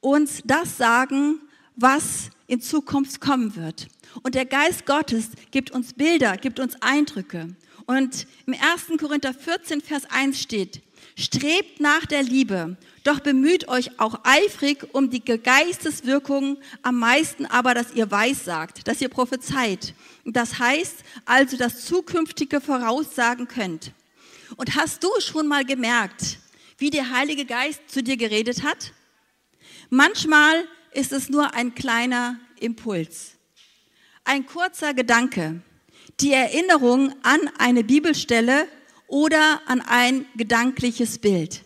uns 0.00 0.42
das 0.44 0.76
sagen, 0.76 1.40
was 1.76 2.30
in 2.46 2.60
Zukunft 2.60 3.20
kommen 3.20 3.56
wird. 3.56 3.88
Und 4.22 4.34
der 4.34 4.44
Geist 4.44 4.86
Gottes 4.86 5.30
gibt 5.50 5.70
uns 5.70 5.94
Bilder, 5.94 6.36
gibt 6.36 6.60
uns 6.60 6.80
Eindrücke. 6.80 7.48
Und 7.86 8.26
im 8.46 8.54
1. 8.54 8.98
Korinther 8.98 9.34
14, 9.34 9.80
Vers 9.80 10.04
1 10.10 10.40
steht, 10.40 10.82
strebt 11.16 11.80
nach 11.80 12.06
der 12.06 12.22
Liebe, 12.22 12.76
doch 13.02 13.20
bemüht 13.20 13.68
euch 13.68 14.00
auch 14.00 14.20
eifrig 14.24 14.94
um 14.94 15.10
die 15.10 15.22
Geisteswirkung, 15.22 16.56
am 16.82 16.98
meisten 16.98 17.44
aber, 17.44 17.74
dass 17.74 17.92
ihr 17.92 18.10
weissagt, 18.10 18.88
dass 18.88 19.02
ihr 19.02 19.10
prophezeit. 19.10 19.94
Das 20.24 20.58
heißt 20.58 21.04
also, 21.26 21.58
dass 21.58 21.84
Zukünftige 21.84 22.62
voraussagen 22.62 23.46
könnt. 23.46 23.92
Und 24.56 24.74
hast 24.76 25.04
du 25.04 25.08
schon 25.20 25.46
mal 25.46 25.64
gemerkt, 25.64 26.38
wie 26.84 26.90
der 26.90 27.12
Heilige 27.12 27.46
Geist 27.46 27.80
zu 27.88 28.02
dir 28.02 28.18
geredet 28.18 28.62
hat? 28.62 28.92
Manchmal 29.88 30.68
ist 30.92 31.12
es 31.12 31.30
nur 31.30 31.54
ein 31.54 31.74
kleiner 31.74 32.38
Impuls, 32.60 33.38
ein 34.24 34.44
kurzer 34.44 34.92
Gedanke, 34.92 35.62
die 36.20 36.34
Erinnerung 36.34 37.14
an 37.22 37.40
eine 37.56 37.84
Bibelstelle 37.84 38.68
oder 39.06 39.62
an 39.64 39.80
ein 39.80 40.26
gedankliches 40.36 41.18
Bild. 41.18 41.62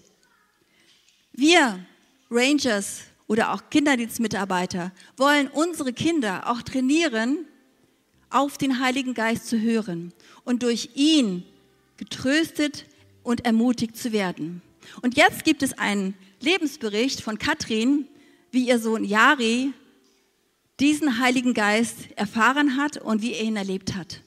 Wir 1.32 1.84
Rangers 2.30 3.00
oder 3.26 3.54
auch 3.54 3.70
Kinderdienstmitarbeiter 3.70 4.92
wollen 5.16 5.48
unsere 5.48 5.92
Kinder 5.92 6.48
auch 6.48 6.62
trainieren, 6.62 7.44
auf 8.30 8.56
den 8.56 8.78
Heiligen 8.78 9.14
Geist 9.14 9.48
zu 9.48 9.60
hören 9.60 10.12
und 10.44 10.62
durch 10.62 10.90
ihn 10.94 11.42
getröstet 11.96 12.86
und 13.24 13.44
ermutigt 13.44 13.96
zu 13.96 14.12
werden. 14.12 14.62
Und 15.02 15.16
jetzt 15.16 15.44
gibt 15.44 15.62
es 15.62 15.76
einen 15.78 16.14
Lebensbericht 16.40 17.20
von 17.20 17.38
Katrin, 17.38 18.06
wie 18.50 18.68
ihr 18.68 18.78
Sohn 18.78 19.04
Jari 19.04 19.72
diesen 20.80 21.18
Heiligen 21.18 21.54
Geist 21.54 22.10
erfahren 22.16 22.76
hat 22.76 22.98
und 22.98 23.22
wie 23.22 23.34
er 23.34 23.42
ihn 23.42 23.56
erlebt 23.56 23.94
hat. 23.94 24.22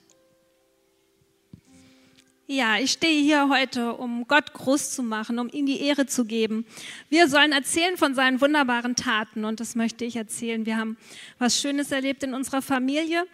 Ja, 2.54 2.78
ich 2.78 2.91
stehe 2.91 3.21
hier 3.21 3.47
heute, 3.47 3.93
um 3.93 4.28
Gott 4.28 4.52
groß 4.52 4.91
zu 4.91 5.04
machen, 5.04 5.39
um 5.39 5.47
ihm 5.47 5.65
die 5.65 5.80
Ehre 5.80 6.06
zu 6.06 6.26
geben. 6.26 6.65
Wir 7.08 7.30
sollen 7.30 7.54
erzählen 7.54 7.95
von 7.95 8.13
seinen 8.13 8.41
wunderbaren 8.41 8.97
Taten 8.97 9.45
und 9.45 9.62
das 9.62 9.76
möchte 9.76 10.04
ich 10.04 10.17
erzählen. 10.17 10.65
Wir 10.65 10.76
haben 10.76 10.97
was 11.39 11.62
Schönes 11.62 11.93
erlebt 11.93 12.24
in 12.24 12.34
unserer 12.34 12.62
Familie. 12.62 13.26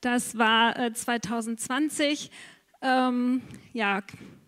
Das 0.00 0.38
war 0.38 0.78
äh, 0.78 0.90
2020. 0.94 2.30
Ähm, 2.80 3.42
ja, 3.74 4.02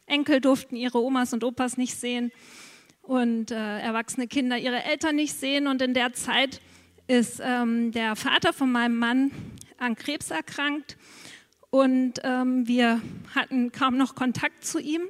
Enkel 0.07 0.41
durften 0.41 0.77
ihre 0.77 1.03
Omas 1.03 1.33
und 1.33 1.45
Opas 1.45 1.77
nicht 1.77 1.97
sehen 1.97 2.33
und 3.03 3.51
äh, 3.51 3.79
erwachsene 3.81 4.27
Kinder 4.27 4.59
ihre 4.59 4.83
Eltern 4.85 5.17
nicht 5.17 5.35
sehen. 5.35 5.67
Und 5.67 5.83
in 5.83 5.95
der 5.95 6.13
Zeit 6.13 6.61
ist 7.07 7.41
ähm, 7.43 7.93
der 7.93 8.17
Vater 8.17 8.53
von 8.53 8.71
meinem 8.73 8.97
Mann 8.97 9.31
an 9.79 9.97
Krebs 9.97 10.31
erkrankt 10.31 10.97
und 11.71 12.21
ähm, 12.23 12.69
wir 12.69 13.01
hatten 13.35 13.73
kaum 13.73 13.97
noch 13.97 14.15
Kontakt 14.15 14.65
zu 14.65 14.79
ihm. 14.79 15.03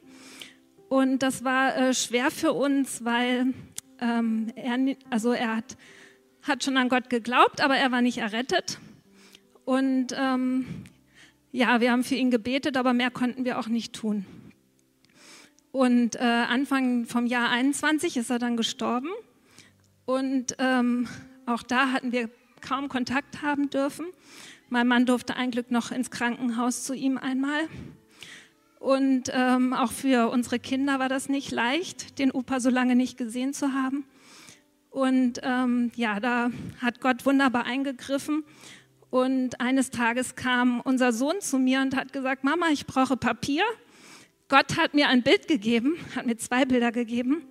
Und 0.88 1.18
das 1.18 1.44
war 1.44 1.76
äh, 1.76 1.92
schwer 1.92 2.30
für 2.30 2.52
uns, 2.52 3.04
weil 3.04 3.52
ähm, 4.00 4.50
er, 4.56 4.96
also 5.10 5.32
er 5.32 5.56
hat, 5.56 5.76
hat 6.42 6.64
schon 6.64 6.76
an 6.76 6.88
Gott 6.88 7.10
geglaubt, 7.10 7.60
aber 7.60 7.76
er 7.76 7.92
war 7.92 8.00
nicht 8.00 8.18
errettet. 8.18 8.78
Und 9.66 10.14
ähm, 10.16 10.66
ja, 11.52 11.80
wir 11.82 11.92
haben 11.92 12.02
für 12.02 12.14
ihn 12.14 12.30
gebetet, 12.30 12.76
aber 12.76 12.94
mehr 12.94 13.10
konnten 13.10 13.44
wir 13.44 13.58
auch 13.58 13.68
nicht 13.68 13.92
tun. 13.92 14.24
Und 15.74 16.14
äh, 16.14 16.20
Anfang 16.20 17.04
vom 17.04 17.26
Jahr 17.26 17.50
21 17.50 18.16
ist 18.16 18.30
er 18.30 18.38
dann 18.38 18.56
gestorben. 18.56 19.08
Und 20.04 20.54
ähm, 20.60 21.08
auch 21.46 21.64
da 21.64 21.90
hatten 21.90 22.12
wir 22.12 22.30
kaum 22.60 22.88
Kontakt 22.88 23.42
haben 23.42 23.70
dürfen. 23.70 24.06
Mein 24.68 24.86
Mann 24.86 25.04
durfte 25.04 25.34
ein 25.34 25.50
Glück 25.50 25.72
noch 25.72 25.90
ins 25.90 26.12
Krankenhaus 26.12 26.84
zu 26.84 26.94
ihm 26.94 27.18
einmal. 27.18 27.62
Und 28.78 29.32
ähm, 29.32 29.72
auch 29.72 29.90
für 29.90 30.30
unsere 30.30 30.60
Kinder 30.60 31.00
war 31.00 31.08
das 31.08 31.28
nicht 31.28 31.50
leicht, 31.50 32.20
den 32.20 32.30
Opa 32.30 32.60
so 32.60 32.70
lange 32.70 32.94
nicht 32.94 33.18
gesehen 33.18 33.52
zu 33.52 33.72
haben. 33.72 34.04
Und 34.90 35.40
ähm, 35.42 35.90
ja, 35.96 36.20
da 36.20 36.52
hat 36.82 37.00
Gott 37.00 37.26
wunderbar 37.26 37.64
eingegriffen. 37.64 38.44
Und 39.10 39.60
eines 39.60 39.90
Tages 39.90 40.36
kam 40.36 40.80
unser 40.82 41.12
Sohn 41.12 41.40
zu 41.40 41.58
mir 41.58 41.80
und 41.80 41.96
hat 41.96 42.12
gesagt, 42.12 42.44
Mama, 42.44 42.66
ich 42.70 42.86
brauche 42.86 43.16
Papier. 43.16 43.64
Gott 44.48 44.76
hat 44.76 44.94
mir 44.94 45.08
ein 45.08 45.22
Bild 45.22 45.48
gegeben, 45.48 45.96
hat 46.16 46.26
mir 46.26 46.36
zwei 46.36 46.64
Bilder 46.64 46.92
gegeben. 46.92 47.46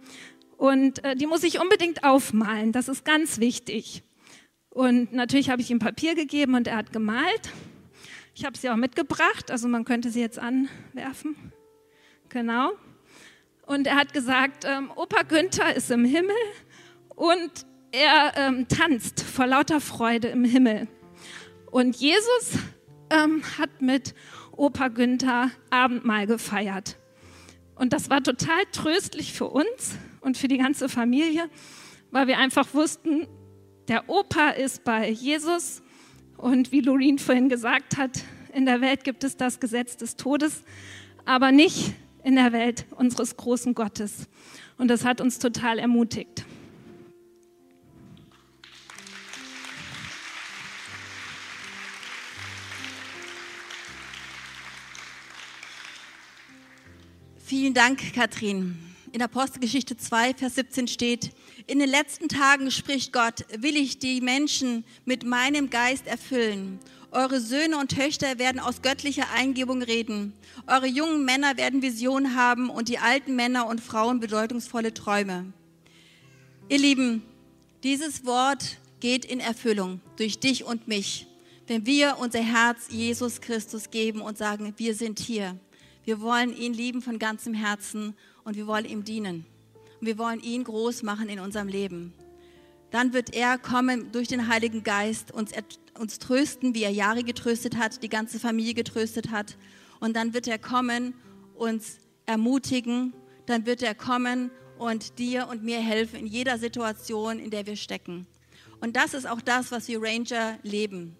Und 0.57 1.03
äh, 1.03 1.15
die 1.15 1.25
muss 1.25 1.43
ich 1.43 1.59
unbedingt 1.59 2.03
aufmalen. 2.03 2.71
Das 2.71 2.87
ist 2.87 3.03
ganz 3.03 3.39
wichtig. 3.39 4.03
Und 4.69 5.13
natürlich 5.13 5.49
habe 5.49 5.61
ich 5.61 5.69
ihm 5.69 5.79
Papier 5.79 6.15
gegeben 6.15 6.55
und 6.55 6.67
er 6.67 6.77
hat 6.77 6.93
gemalt. 6.93 7.51
Ich 8.35 8.45
habe 8.45 8.57
sie 8.57 8.69
auch 8.69 8.75
mitgebracht, 8.75 9.51
also 9.51 9.67
man 9.67 9.85
könnte 9.85 10.09
sie 10.09 10.21
jetzt 10.21 10.39
anwerfen. 10.39 11.35
Genau. 12.29 12.71
Und 13.67 13.85
er 13.85 13.95
hat 13.95 14.13
gesagt, 14.13 14.65
ähm, 14.65 14.91
Opa 14.95 15.21
Günther 15.23 15.75
ist 15.75 15.91
im 15.91 16.03
Himmel 16.03 16.35
und 17.09 17.51
er 17.91 18.33
ähm, 18.35 18.67
tanzt 18.67 19.21
vor 19.21 19.45
lauter 19.45 19.79
Freude 19.79 20.29
im 20.29 20.43
Himmel. 20.43 20.87
Und 21.69 21.95
Jesus 21.95 22.57
ähm, 23.13 23.43
hat 23.57 23.81
mit 23.81 24.15
Opa 24.51 24.87
Günther 24.87 25.51
Abendmahl 25.69 26.27
gefeiert. 26.27 26.97
Und 27.75 27.93
das 27.93 28.09
war 28.09 28.21
total 28.21 28.63
tröstlich 28.71 29.33
für 29.33 29.47
uns 29.47 29.95
und 30.21 30.37
für 30.37 30.47
die 30.47 30.57
ganze 30.57 30.89
Familie, 30.89 31.49
weil 32.11 32.27
wir 32.27 32.37
einfach 32.37 32.73
wussten, 32.73 33.27
der 33.87 34.09
Opa 34.09 34.49
ist 34.49 34.83
bei 34.83 35.09
Jesus 35.09 35.81
und 36.37 36.71
wie 36.71 36.81
Loreen 36.81 37.19
vorhin 37.19 37.49
gesagt 37.49 37.97
hat, 37.97 38.23
in 38.53 38.65
der 38.65 38.81
Welt 38.81 39.03
gibt 39.03 39.23
es 39.23 39.35
das 39.35 39.59
Gesetz 39.59 39.97
des 39.97 40.15
Todes, 40.15 40.63
aber 41.25 41.51
nicht 41.51 41.93
in 42.23 42.35
der 42.35 42.53
Welt 42.53 42.85
unseres 42.91 43.35
großen 43.35 43.73
Gottes. 43.73 44.27
Und 44.77 44.87
das 44.89 45.05
hat 45.05 45.21
uns 45.21 45.39
total 45.39 45.79
ermutigt. 45.79 46.45
Vielen 57.55 57.75
Dank, 57.75 58.15
Katrin. 58.15 58.75
In 59.11 59.21
Apostelgeschichte 59.21 59.95
2, 59.95 60.33
Vers 60.33 60.55
17 60.55 60.87
steht, 60.87 61.29
in 61.67 61.77
den 61.77 61.87
letzten 61.87 62.27
Tagen 62.27 62.71
spricht 62.71 63.13
Gott, 63.13 63.45
will 63.55 63.77
ich 63.77 63.99
die 63.99 64.21
Menschen 64.21 64.83
mit 65.05 65.23
meinem 65.23 65.69
Geist 65.69 66.07
erfüllen. 66.07 66.79
Eure 67.11 67.39
Söhne 67.39 67.77
und 67.77 67.95
Töchter 67.95 68.39
werden 68.39 68.59
aus 68.59 68.81
göttlicher 68.81 69.29
Eingebung 69.35 69.83
reden. 69.83 70.33
Eure 70.65 70.87
jungen 70.87 71.25
Männer 71.25 71.55
werden 71.55 71.83
Visionen 71.83 72.35
haben 72.35 72.71
und 72.71 72.89
die 72.89 72.97
alten 72.97 73.35
Männer 73.35 73.67
und 73.67 73.81
Frauen 73.81 74.19
bedeutungsvolle 74.19 74.95
Träume. 74.95 75.53
Ihr 76.69 76.79
Lieben, 76.79 77.21
dieses 77.83 78.25
Wort 78.25 78.77
geht 78.99 79.25
in 79.25 79.39
Erfüllung 79.39 80.01
durch 80.15 80.39
dich 80.39 80.63
und 80.63 80.87
mich, 80.87 81.27
wenn 81.67 81.85
wir 81.85 82.17
unser 82.19 82.41
Herz 82.41 82.87
Jesus 82.89 83.41
Christus 83.41 83.91
geben 83.91 84.21
und 84.21 84.39
sagen, 84.39 84.73
wir 84.77 84.95
sind 84.95 85.19
hier. 85.19 85.55
Wir 86.05 86.21
wollen 86.21 86.55
ihn 86.55 86.73
lieben 86.73 87.01
von 87.01 87.19
ganzem 87.19 87.53
Herzen 87.53 88.15
und 88.43 88.55
wir 88.55 88.67
wollen 88.67 88.85
ihm 88.85 89.03
dienen 89.03 89.45
und 89.99 90.07
wir 90.07 90.17
wollen 90.17 90.41
ihn 90.41 90.63
groß 90.63 91.03
machen 91.03 91.29
in 91.29 91.39
unserem 91.39 91.67
Leben. 91.67 92.13
Dann 92.91 93.13
wird 93.13 93.33
er 93.33 93.57
kommen 93.57 94.11
durch 94.11 94.27
den 94.27 94.47
Heiligen 94.47 94.83
Geist, 94.83 95.31
uns, 95.31 95.51
uns 95.97 96.19
trösten, 96.19 96.75
wie 96.75 96.83
er 96.83 96.91
Jahre 96.91 97.23
getröstet 97.23 97.77
hat, 97.77 98.03
die 98.03 98.09
ganze 98.09 98.39
Familie 98.39 98.73
getröstet 98.73 99.31
hat. 99.31 99.57
Und 99.99 100.15
dann 100.15 100.33
wird 100.33 100.47
er 100.47 100.59
kommen, 100.59 101.15
uns 101.55 101.97
ermutigen. 102.25 103.13
Dann 103.45 103.65
wird 103.65 103.81
er 103.81 103.95
kommen 103.95 104.51
und 104.77 105.17
dir 105.17 105.47
und 105.47 105.63
mir 105.63 105.79
helfen 105.79 106.19
in 106.19 106.27
jeder 106.27 106.59
Situation, 106.59 107.39
in 107.39 107.49
der 107.49 107.65
wir 107.65 107.77
stecken. 107.77 108.27
Und 108.81 108.95
das 108.95 109.13
ist 109.13 109.25
auch 109.25 109.41
das, 109.41 109.71
was 109.71 109.87
wir 109.87 110.01
Ranger 110.01 110.59
leben. 110.61 111.15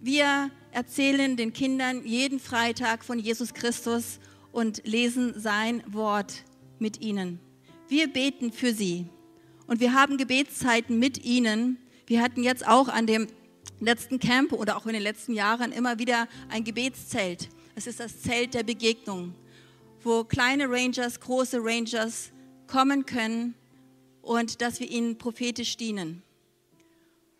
Wir 0.00 0.50
erzählen 0.72 1.36
den 1.36 1.52
Kindern 1.52 2.04
jeden 2.04 2.40
Freitag 2.40 3.04
von 3.04 3.18
Jesus 3.18 3.54
Christus 3.54 4.20
und 4.52 4.86
lesen 4.86 5.38
sein 5.38 5.82
Wort 5.86 6.44
mit 6.78 7.00
ihnen. 7.00 7.40
Wir 7.88 8.08
beten 8.08 8.52
für 8.52 8.72
sie 8.72 9.06
und 9.66 9.80
wir 9.80 9.94
haben 9.94 10.16
Gebetszeiten 10.16 10.98
mit 10.98 11.24
ihnen. 11.24 11.78
Wir 12.06 12.22
hatten 12.22 12.42
jetzt 12.42 12.66
auch 12.66 12.88
an 12.88 13.06
dem 13.06 13.26
letzten 13.80 14.18
Camp 14.18 14.52
oder 14.52 14.76
auch 14.76 14.86
in 14.86 14.92
den 14.92 15.02
letzten 15.02 15.32
Jahren 15.32 15.72
immer 15.72 15.98
wieder 15.98 16.28
ein 16.48 16.64
Gebetszelt. 16.64 17.48
Es 17.74 17.86
ist 17.86 18.00
das 18.00 18.20
Zelt 18.20 18.54
der 18.54 18.62
Begegnung, 18.62 19.34
wo 20.02 20.24
kleine 20.24 20.68
Rangers, 20.68 21.20
große 21.20 21.58
Rangers 21.62 22.30
kommen 22.66 23.06
können 23.06 23.54
und 24.22 24.60
dass 24.60 24.80
wir 24.80 24.90
ihnen 24.90 25.18
prophetisch 25.18 25.76
dienen. 25.76 26.22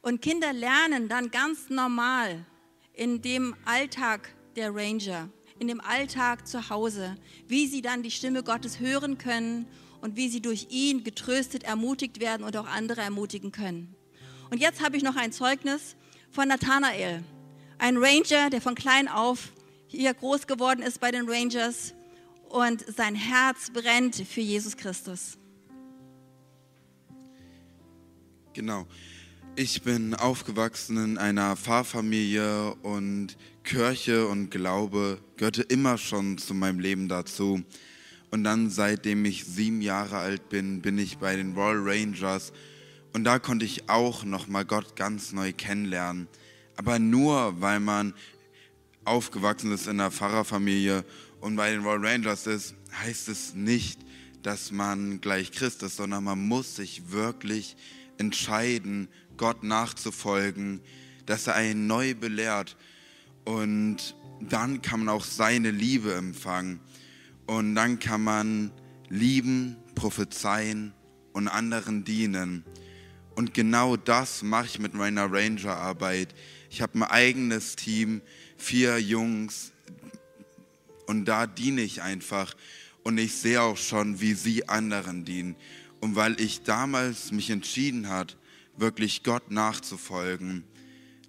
Und 0.02 0.22
Kinder 0.22 0.52
lernen 0.52 1.08
dann 1.08 1.30
ganz 1.30 1.68
normal 1.68 2.46
in 3.00 3.22
dem 3.22 3.56
Alltag 3.64 4.28
der 4.56 4.74
Ranger, 4.74 5.30
in 5.58 5.68
dem 5.68 5.80
Alltag 5.80 6.46
zu 6.46 6.68
Hause, 6.68 7.16
wie 7.48 7.66
sie 7.66 7.80
dann 7.80 8.02
die 8.02 8.10
Stimme 8.10 8.42
Gottes 8.42 8.78
hören 8.78 9.16
können 9.16 9.66
und 10.02 10.16
wie 10.16 10.28
sie 10.28 10.42
durch 10.42 10.66
ihn 10.68 11.02
getröstet, 11.02 11.64
ermutigt 11.64 12.20
werden 12.20 12.44
und 12.44 12.58
auch 12.58 12.66
andere 12.66 13.00
ermutigen 13.00 13.52
können. 13.52 13.94
Und 14.50 14.60
jetzt 14.60 14.84
habe 14.84 14.98
ich 14.98 15.02
noch 15.02 15.16
ein 15.16 15.32
Zeugnis 15.32 15.96
von 16.30 16.48
Nathanael, 16.48 17.24
ein 17.78 17.96
Ranger, 17.96 18.50
der 18.50 18.60
von 18.60 18.74
klein 18.74 19.08
auf 19.08 19.50
hier 19.86 20.12
groß 20.12 20.46
geworden 20.46 20.82
ist 20.82 21.00
bei 21.00 21.10
den 21.10 21.26
Rangers 21.26 21.94
und 22.50 22.84
sein 22.94 23.14
Herz 23.14 23.70
brennt 23.72 24.16
für 24.16 24.42
Jesus 24.42 24.76
Christus. 24.76 25.38
Genau. 28.52 28.86
Ich 29.62 29.82
bin 29.82 30.14
aufgewachsen 30.14 30.96
in 30.96 31.18
einer 31.18 31.54
Pfarrfamilie 31.54 32.76
und 32.76 33.36
Kirche 33.62 34.26
und 34.26 34.48
Glaube 34.48 35.18
gehörte 35.36 35.60
immer 35.60 35.98
schon 35.98 36.38
zu 36.38 36.54
meinem 36.54 36.80
Leben 36.80 37.10
dazu. 37.10 37.62
Und 38.30 38.42
dann, 38.42 38.70
seitdem 38.70 39.26
ich 39.26 39.44
sieben 39.44 39.82
Jahre 39.82 40.16
alt 40.16 40.48
bin, 40.48 40.80
bin 40.80 40.96
ich 40.96 41.18
bei 41.18 41.36
den 41.36 41.52
Royal 41.52 41.76
Rangers. 41.78 42.54
Und 43.12 43.24
da 43.24 43.38
konnte 43.38 43.66
ich 43.66 43.90
auch 43.90 44.24
nochmal 44.24 44.64
Gott 44.64 44.96
ganz 44.96 45.32
neu 45.32 45.52
kennenlernen. 45.52 46.26
Aber 46.76 46.98
nur, 46.98 47.60
weil 47.60 47.80
man 47.80 48.14
aufgewachsen 49.04 49.72
ist 49.72 49.88
in 49.88 50.00
einer 50.00 50.10
Pfarrerfamilie 50.10 51.04
und 51.42 51.56
bei 51.56 51.70
den 51.70 51.82
Royal 51.82 52.06
Rangers 52.06 52.46
ist, 52.46 52.74
heißt 52.98 53.28
es 53.28 53.54
nicht, 53.54 54.00
dass 54.42 54.72
man 54.72 55.20
gleich 55.20 55.52
Christ 55.52 55.82
ist, 55.82 55.96
sondern 55.96 56.24
man 56.24 56.48
muss 56.48 56.76
sich 56.76 57.10
wirklich 57.10 57.76
entscheiden, 58.16 59.08
Gott 59.40 59.62
nachzufolgen, 59.64 60.82
dass 61.24 61.46
er 61.46 61.54
einen 61.54 61.86
neu 61.86 62.14
belehrt. 62.14 62.76
Und 63.46 64.14
dann 64.38 64.82
kann 64.82 65.00
man 65.00 65.08
auch 65.08 65.24
seine 65.24 65.70
Liebe 65.70 66.12
empfangen. 66.12 66.78
Und 67.46 67.74
dann 67.74 67.98
kann 67.98 68.22
man 68.22 68.70
lieben, 69.08 69.76
prophezeien 69.94 70.92
und 71.32 71.48
anderen 71.48 72.04
dienen. 72.04 72.66
Und 73.34 73.54
genau 73.54 73.96
das 73.96 74.42
mache 74.42 74.66
ich 74.66 74.78
mit 74.78 74.92
meiner 74.92 75.32
Ranger-Arbeit. 75.32 76.34
Ich 76.68 76.82
habe 76.82 76.98
ein 76.98 77.04
eigenes 77.04 77.76
Team, 77.76 78.20
vier 78.58 78.98
Jungs, 78.98 79.72
und 81.06 81.24
da 81.24 81.46
diene 81.46 81.80
ich 81.80 82.02
einfach. 82.02 82.54
Und 83.04 83.16
ich 83.16 83.36
sehe 83.36 83.62
auch 83.62 83.78
schon, 83.78 84.20
wie 84.20 84.34
sie 84.34 84.68
anderen 84.68 85.24
dienen. 85.24 85.56
Und 86.00 86.14
weil 86.14 86.38
ich 86.38 86.62
damals 86.62 87.32
mich 87.32 87.48
entschieden 87.48 88.10
hat, 88.10 88.36
wirklich 88.80 89.22
Gott 89.22 89.50
nachzufolgen, 89.50 90.64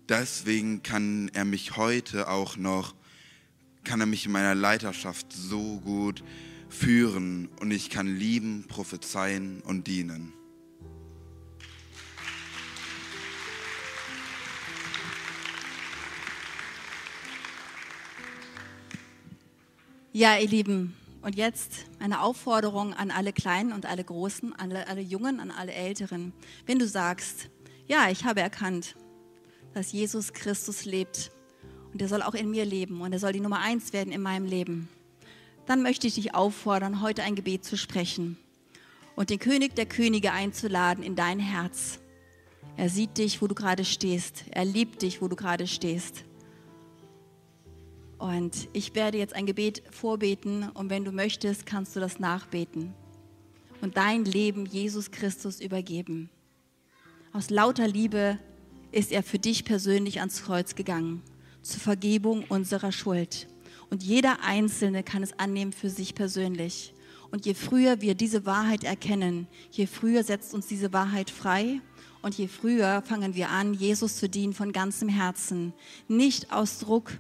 deswegen 0.08 0.84
kann 0.84 1.30
er 1.34 1.46
mich 1.46 1.76
heute 1.76 2.30
auch 2.30 2.58
noch, 2.58 2.96
kann 3.84 4.00
er 4.00 4.06
mich 4.06 4.26
in 4.26 4.32
meiner 4.32 4.56
Leiterschaft 4.56 5.34
so 5.34 5.80
gut 5.82 6.24
führen 6.70 7.50
und 7.60 7.72
ich 7.72 7.90
kann 7.90 8.08
lieben, 8.08 8.66
prophezeien 8.68 9.62
und 9.62 9.88
dienen. 9.88 10.34
Ja, 20.14 20.38
ihr 20.38 20.48
Lieben, 20.48 20.94
und 21.22 21.36
jetzt 21.36 21.86
eine 22.00 22.22
Aufforderung 22.22 22.94
an 22.94 23.12
alle 23.12 23.34
Kleinen 23.34 23.74
und 23.74 23.86
alle 23.86 24.04
Großen, 24.04 24.54
an 24.54 24.72
alle, 24.72 24.88
alle 24.88 25.02
Jungen, 25.02 25.40
an 25.40 25.52
alle 25.52 25.74
Älteren. 25.74 26.34
Wenn 26.66 26.80
du 26.80 26.88
sagst, 26.88 27.50
ja, 27.88 28.10
ich 28.10 28.26
habe 28.26 28.42
erkannt, 28.42 28.96
dass 29.74 29.92
Jesus 29.92 30.34
Christus 30.34 30.86
lebt 30.86 31.32
und 31.94 32.02
er 32.02 32.08
soll 32.08 32.22
auch 32.22 32.34
in 32.34 32.50
mir 32.50 32.66
leben 32.66 33.02
und 33.02 33.14
er 33.14 33.20
soll 33.20 33.34
die 33.34 33.40
Nummer 33.40 33.60
eins 33.60 33.94
werden 33.94 34.12
in 34.12 34.22
meinem 34.22 34.46
Leben, 34.46 34.90
dann 35.66 35.84
möchte 35.84 36.08
ich 36.08 36.16
dich 36.16 36.34
auffordern, 36.34 37.02
heute 37.02 37.24
ein 37.24 37.36
Gebet 37.36 37.64
zu 37.64 37.78
sprechen 37.78 38.38
und 39.16 39.30
den 39.30 39.40
König 39.40 39.76
der 39.76 39.86
Könige 39.86 40.32
einzuladen 40.32 41.04
in 41.04 41.16
dein 41.16 41.40
Herz. 41.40 42.00
Er 42.78 42.90
sieht 42.90 43.18
dich, 43.18 43.42
wo 43.42 43.48
du 43.48 43.56
gerade 43.56 43.86
stehst. 43.86 44.46
Er 44.52 44.66
liebt 44.66 45.02
dich, 45.02 45.22
wo 45.22 45.28
du 45.28 45.36
gerade 45.36 45.68
stehst. 45.68 46.24
Und 48.22 48.70
ich 48.74 48.94
werde 48.94 49.18
jetzt 49.18 49.34
ein 49.34 49.48
Gebet 49.48 49.82
vorbeten 49.90 50.70
und 50.76 50.92
wenn 50.92 51.04
du 51.04 51.12
möchtest, 51.12 51.66
kannst 51.66 51.96
du 51.96 52.00
das 52.00 52.20
nachbeten 52.20 52.94
und 53.82 53.98
dein 53.98 54.26
Leben 54.26 54.68
Jesus 54.68 55.10
Christus 55.10 55.60
übergeben. 55.60 56.30
Aus 57.34 57.50
lauter 57.50 57.88
Liebe 57.88 58.38
ist 58.92 59.12
er 59.12 59.24
für 59.24 59.40
dich 59.40 59.66
persönlich 59.66 60.20
ans 60.20 60.44
Kreuz 60.44 60.76
gegangen, 60.76 61.24
zur 61.64 61.80
Vergebung 61.80 62.44
unserer 62.48 62.92
Schuld. 62.92 63.48
Und 63.90 64.04
jeder 64.04 64.44
Einzelne 64.44 65.02
kann 65.02 65.24
es 65.24 65.40
annehmen 65.40 65.74
für 65.74 65.90
sich 65.90 66.14
persönlich. 66.14 66.94
Und 67.32 67.48
je 67.48 67.56
früher 67.56 68.02
wir 68.02 68.14
diese 68.14 68.46
Wahrheit 68.46 68.84
erkennen, 68.84 69.48
je 69.72 69.88
früher 69.88 70.24
setzt 70.24 70.54
uns 70.54 70.68
diese 70.68 70.94
Wahrheit 70.94 71.32
frei 71.32 71.82
und 72.22 72.38
je 72.38 72.48
früher 72.48 73.02
fangen 73.02 73.34
wir 73.34 73.50
an, 73.50 73.74
Jesus 73.74 74.18
zu 74.18 74.30
dienen 74.30 74.54
von 74.54 74.74
ganzem 74.74 75.10
Herzen. 75.10 75.74
Nicht 76.08 76.54
aus 76.54 76.78
Druck, 76.78 77.14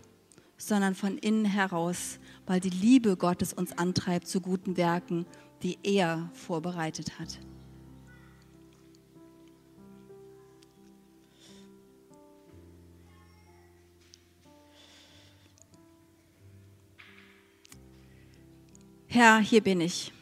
sondern 0.61 0.95
von 0.95 1.17
innen 1.17 1.45
heraus, 1.45 2.19
weil 2.45 2.59
die 2.59 2.69
Liebe 2.69 3.17
Gottes 3.17 3.51
uns 3.53 3.77
antreibt 3.77 4.27
zu 4.27 4.41
guten 4.41 4.77
Werken, 4.77 5.25
die 5.63 5.77
er 5.83 6.29
vorbereitet 6.33 7.19
hat. 7.19 7.39
Herr, 19.07 19.39
hier 19.39 19.61
bin 19.61 19.81
ich. 19.81 20.13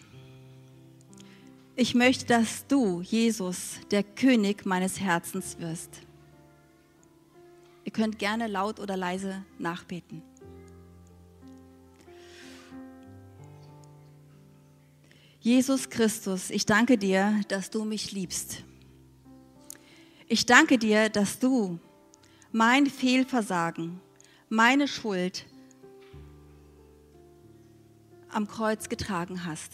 Ich 1.75 1.93
möchte, 1.95 2.25
dass 2.25 2.65
du, 2.65 3.01
Jesus, 3.01 3.79
der 3.91 4.03
König 4.03 4.65
meines 4.65 4.99
Herzens 4.99 5.59
wirst. 5.59 6.01
Ihr 7.85 7.91
könnt 7.91 8.19
gerne 8.19 8.47
laut 8.47 8.79
oder 8.79 8.97
leise 8.97 9.43
nachbeten. 9.57 10.21
Jesus 15.41 15.89
Christus, 15.89 16.49
ich 16.49 16.65
danke 16.65 16.97
dir, 16.97 17.39
dass 17.47 17.69
du 17.69 17.85
mich 17.85 18.11
liebst. 18.11 18.65
Ich 20.27 20.45
danke 20.45 20.77
dir, 20.77 21.07
dass 21.07 21.39
du 21.39 21.79
mein 22.51 22.87
Fehlversagen, 22.87 24.01
meine 24.49 24.85
Schuld 24.85 25.45
am 28.27 28.49
Kreuz 28.49 28.89
getragen 28.89 29.45
hast. 29.45 29.71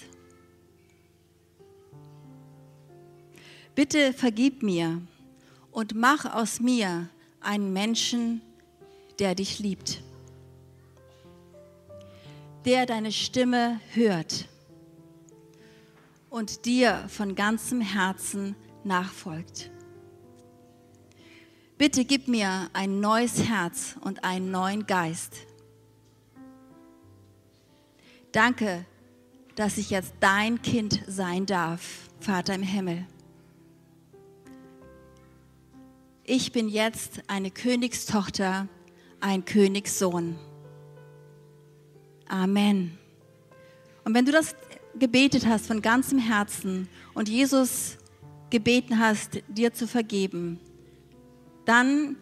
Bitte 3.74 4.14
vergib 4.14 4.62
mir 4.62 5.02
und 5.72 5.96
mach 5.96 6.32
aus 6.32 6.60
mir 6.60 7.10
einen 7.42 7.74
Menschen, 7.74 8.42
der 9.18 9.34
dich 9.34 9.58
liebt, 9.58 10.04
der 12.66 12.86
deine 12.86 13.12
Stimme 13.12 13.80
hört 13.94 14.48
und 16.36 16.66
dir 16.66 17.06
von 17.08 17.34
ganzem 17.34 17.80
Herzen 17.80 18.58
nachfolgt. 18.84 19.72
Bitte 21.78 22.04
gib 22.04 22.28
mir 22.28 22.70
ein 22.74 23.00
neues 23.00 23.48
Herz 23.48 23.96
und 24.02 24.26
einen 24.26 24.52
neuen 24.52 24.86
Geist. 24.86 25.38
Danke, 28.34 28.86
dass 29.56 29.78
ich 29.78 29.92
jetzt 29.92 30.14
dein 30.20 30.62
Kind 30.62 31.02
sein 31.08 31.46
darf, 31.46 32.10
Vater 32.20 32.56
im 32.56 32.64
Himmel. 32.64 33.08
Ich 36.26 36.52
bin 36.52 36.68
jetzt 36.68 37.22
eine 37.28 37.50
Königstochter, 37.50 38.68
ein 39.22 39.46
Königssohn. 39.46 40.38
Amen. 42.28 42.98
Und 44.04 44.14
wenn 44.14 44.26
du 44.26 44.34
das 44.34 44.54
gebetet 45.00 45.46
hast 45.46 45.68
von 45.68 45.82
ganzem 45.82 46.20
Herzen 46.20 46.88
und 47.14 47.30
Jesus 47.30 47.98
gebeten 48.50 49.00
hast, 49.00 49.42
dir 49.48 49.74
zu 49.74 49.88
vergeben, 49.88 50.60
dann 51.66 52.16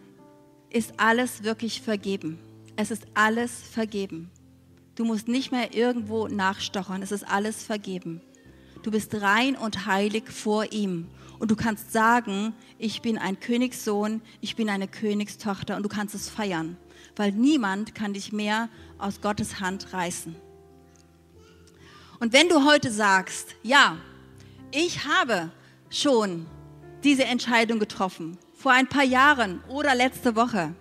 ist 0.70 0.94
alles 0.96 1.44
wirklich 1.44 1.82
vergeben. 1.82 2.38
Es 2.76 2.90
ist 2.90 3.06
alles 3.14 3.52
vergeben. 3.62 4.30
Du 4.96 5.04
musst 5.04 5.28
nicht 5.28 5.52
mehr 5.52 5.74
irgendwo 5.74 6.28
nachstochern. 6.28 7.02
Es 7.02 7.12
ist 7.12 7.24
alles 7.28 7.62
vergeben. 7.62 8.20
Du 8.82 8.90
bist 8.90 9.14
rein 9.20 9.56
und 9.56 9.86
heilig 9.86 10.24
vor 10.28 10.72
ihm. 10.72 11.06
Und 11.38 11.50
du 11.50 11.56
kannst 11.56 11.92
sagen, 11.92 12.54
ich 12.78 13.02
bin 13.02 13.18
ein 13.18 13.38
Königssohn, 13.40 14.22
ich 14.40 14.56
bin 14.56 14.68
eine 14.68 14.88
Königstochter 14.88 15.76
und 15.76 15.82
du 15.82 15.88
kannst 15.88 16.14
es 16.14 16.28
feiern, 16.28 16.76
weil 17.16 17.32
niemand 17.32 17.94
kann 17.94 18.14
dich 18.14 18.32
mehr 18.32 18.68
aus 18.98 19.20
Gottes 19.20 19.60
Hand 19.60 19.92
reißen. 19.92 20.36
Und 22.20 22.32
wenn 22.32 22.48
du 22.48 22.64
heute 22.64 22.90
sagst, 22.90 23.54
ja, 23.62 23.96
ich 24.70 25.04
habe 25.06 25.50
schon 25.90 26.46
diese 27.02 27.24
Entscheidung 27.24 27.78
getroffen, 27.78 28.38
vor 28.54 28.72
ein 28.72 28.88
paar 28.88 29.04
Jahren 29.04 29.62
oder 29.68 29.94
letzte 29.94 30.36
Woche, 30.36 30.74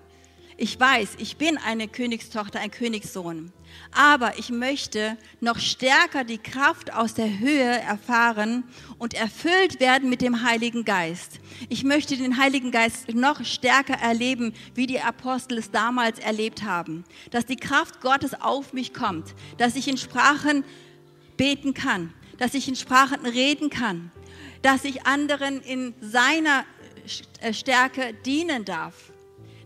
ich 0.55 0.79
weiß, 0.79 1.15
ich 1.17 1.37
bin 1.37 1.57
eine 1.57 1.87
Königstochter, 1.87 2.59
ein 2.59 2.69
Königssohn, 2.69 3.51
aber 3.91 4.37
ich 4.37 4.49
möchte 4.49 5.17
noch 5.41 5.57
stärker 5.57 6.23
die 6.23 6.37
Kraft 6.37 6.93
aus 6.93 7.15
der 7.15 7.39
Höhe 7.39 7.79
erfahren 7.81 8.63
und 8.99 9.15
erfüllt 9.15 9.79
werden 9.79 10.09
mit 10.09 10.21
dem 10.21 10.43
Heiligen 10.43 10.85
Geist. 10.85 11.39
Ich 11.69 11.83
möchte 11.83 12.17
den 12.17 12.37
Heiligen 12.37 12.71
Geist 12.71 13.13
noch 13.13 13.43
stärker 13.43 13.95
erleben, 13.95 14.53
wie 14.75 14.85
die 14.85 15.01
Apostel 15.01 15.57
es 15.57 15.71
damals 15.71 16.19
erlebt 16.19 16.63
haben, 16.63 17.03
dass 17.31 17.47
die 17.47 17.57
Kraft 17.57 18.01
Gottes 18.01 18.39
auf 18.39 18.73
mich 18.73 18.93
kommt, 18.93 19.33
dass 19.57 19.75
ich 19.75 19.87
in 19.87 19.97
Sprachen 19.97 20.63
beten 21.37 21.73
kann, 21.73 22.13
dass 22.37 22.53
ich 22.53 22.67
in 22.67 22.75
Sprachen 22.75 23.25
reden 23.25 23.69
kann, 23.69 24.11
dass 24.61 24.85
ich 24.85 25.05
anderen 25.05 25.61
in 25.61 25.93
seiner 26.01 26.65
äh, 27.41 27.53
Stärke 27.53 28.13
dienen 28.25 28.65
darf, 28.65 29.11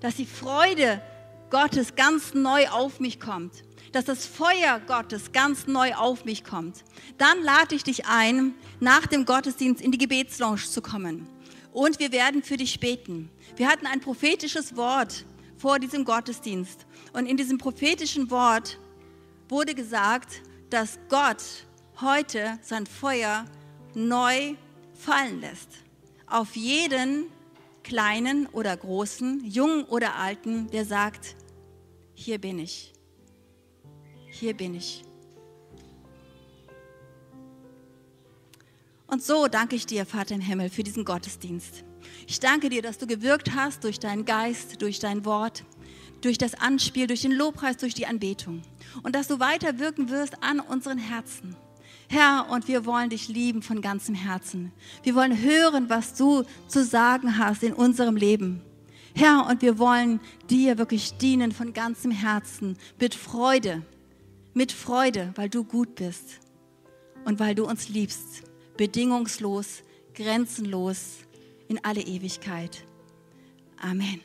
dass 0.01 0.15
die 0.15 0.25
Freude 0.25 1.01
Gottes 1.49 1.95
ganz 1.95 2.33
neu 2.33 2.67
auf 2.69 2.99
mich 2.99 3.19
kommt, 3.19 3.63
dass 3.93 4.05
das 4.05 4.25
Feuer 4.25 4.81
Gottes 4.85 5.31
ganz 5.31 5.65
neu 5.67 5.93
auf 5.95 6.25
mich 6.25 6.43
kommt. 6.43 6.83
Dann 7.17 7.41
lade 7.41 7.75
ich 7.75 7.83
dich 7.83 8.05
ein, 8.05 8.53
nach 8.79 9.07
dem 9.07 9.25
Gottesdienst 9.25 9.81
in 9.81 9.91
die 9.91 9.97
Gebetslounge 9.97 10.57
zu 10.57 10.81
kommen. 10.81 11.27
Und 11.71 11.99
wir 11.99 12.11
werden 12.11 12.43
für 12.43 12.57
dich 12.57 12.79
beten. 12.79 13.29
Wir 13.55 13.67
hatten 13.69 13.85
ein 13.85 14.01
prophetisches 14.01 14.75
Wort 14.75 15.25
vor 15.57 15.79
diesem 15.79 16.05
Gottesdienst. 16.05 16.85
Und 17.13 17.25
in 17.25 17.37
diesem 17.37 17.57
prophetischen 17.57 18.29
Wort 18.29 18.77
wurde 19.49 19.73
gesagt, 19.73 20.41
dass 20.69 20.99
Gott 21.09 21.43
heute 22.01 22.59
sein 22.61 22.85
Feuer 22.85 23.45
neu 23.93 24.55
fallen 24.93 25.41
lässt. 25.41 25.69
Auf 26.25 26.55
jeden 26.55 27.27
kleinen 27.83 28.47
oder 28.47 28.75
großen, 28.75 29.45
jungen 29.45 29.85
oder 29.85 30.15
alten, 30.15 30.69
der 30.71 30.85
sagt, 30.85 31.35
hier 32.13 32.39
bin 32.39 32.59
ich. 32.59 32.93
Hier 34.29 34.55
bin 34.55 34.75
ich. 34.75 35.03
Und 39.07 39.23
so 39.23 39.47
danke 39.47 39.75
ich 39.75 39.85
dir, 39.85 40.05
Vater 40.05 40.35
im 40.35 40.41
Himmel, 40.41 40.69
für 40.69 40.83
diesen 40.83 41.05
Gottesdienst. 41.05 41.85
Ich 42.27 42.41
danke 42.41 42.69
dir, 42.69 42.81
dass 42.81 42.97
du 42.97 43.07
gewirkt 43.07 43.55
hast 43.55 43.85
durch 43.85 43.99
deinen 43.99 44.25
Geist, 44.25 44.81
durch 44.81 44.99
dein 44.99 45.23
Wort, 45.23 45.63
durch 46.21 46.37
das 46.37 46.55
Anspiel, 46.55 47.07
durch 47.07 47.21
den 47.21 47.31
Lobpreis, 47.31 47.77
durch 47.77 47.93
die 47.93 48.05
Anbetung. 48.05 48.61
Und 49.03 49.15
dass 49.15 49.27
du 49.27 49.39
weiter 49.39 49.79
wirken 49.79 50.09
wirst 50.09 50.43
an 50.43 50.59
unseren 50.59 50.97
Herzen. 50.97 51.55
Herr, 52.09 52.47
und 52.49 52.67
wir 52.67 52.85
wollen 52.85 53.09
dich 53.09 53.27
lieben 53.27 53.61
von 53.61 53.81
ganzem 53.81 54.15
Herzen. 54.15 54.71
Wir 55.03 55.13
wollen 55.15 55.41
hören, 55.41 55.89
was 55.89 56.13
du 56.13 56.43
zu 56.67 56.83
sagen 56.83 57.37
hast 57.37 57.63
in 57.63 57.73
unserem 57.73 58.15
Leben. 58.15 58.61
Herr, 59.13 59.47
und 59.47 59.61
wir 59.61 59.77
wollen 59.77 60.19
dir 60.49 60.77
wirklich 60.77 61.17
dienen 61.17 61.51
von 61.51 61.73
ganzem 61.73 62.11
Herzen, 62.11 62.77
mit 62.99 63.15
Freude, 63.15 63.81
mit 64.53 64.71
Freude, 64.71 65.33
weil 65.35 65.49
du 65.49 65.63
gut 65.63 65.95
bist 65.95 66.39
und 67.25 67.39
weil 67.39 67.55
du 67.55 67.65
uns 67.65 67.89
liebst, 67.89 68.43
bedingungslos, 68.77 69.83
grenzenlos 70.13 71.17
in 71.67 71.83
alle 71.83 72.01
Ewigkeit. 72.01 72.83
Amen. 73.81 74.21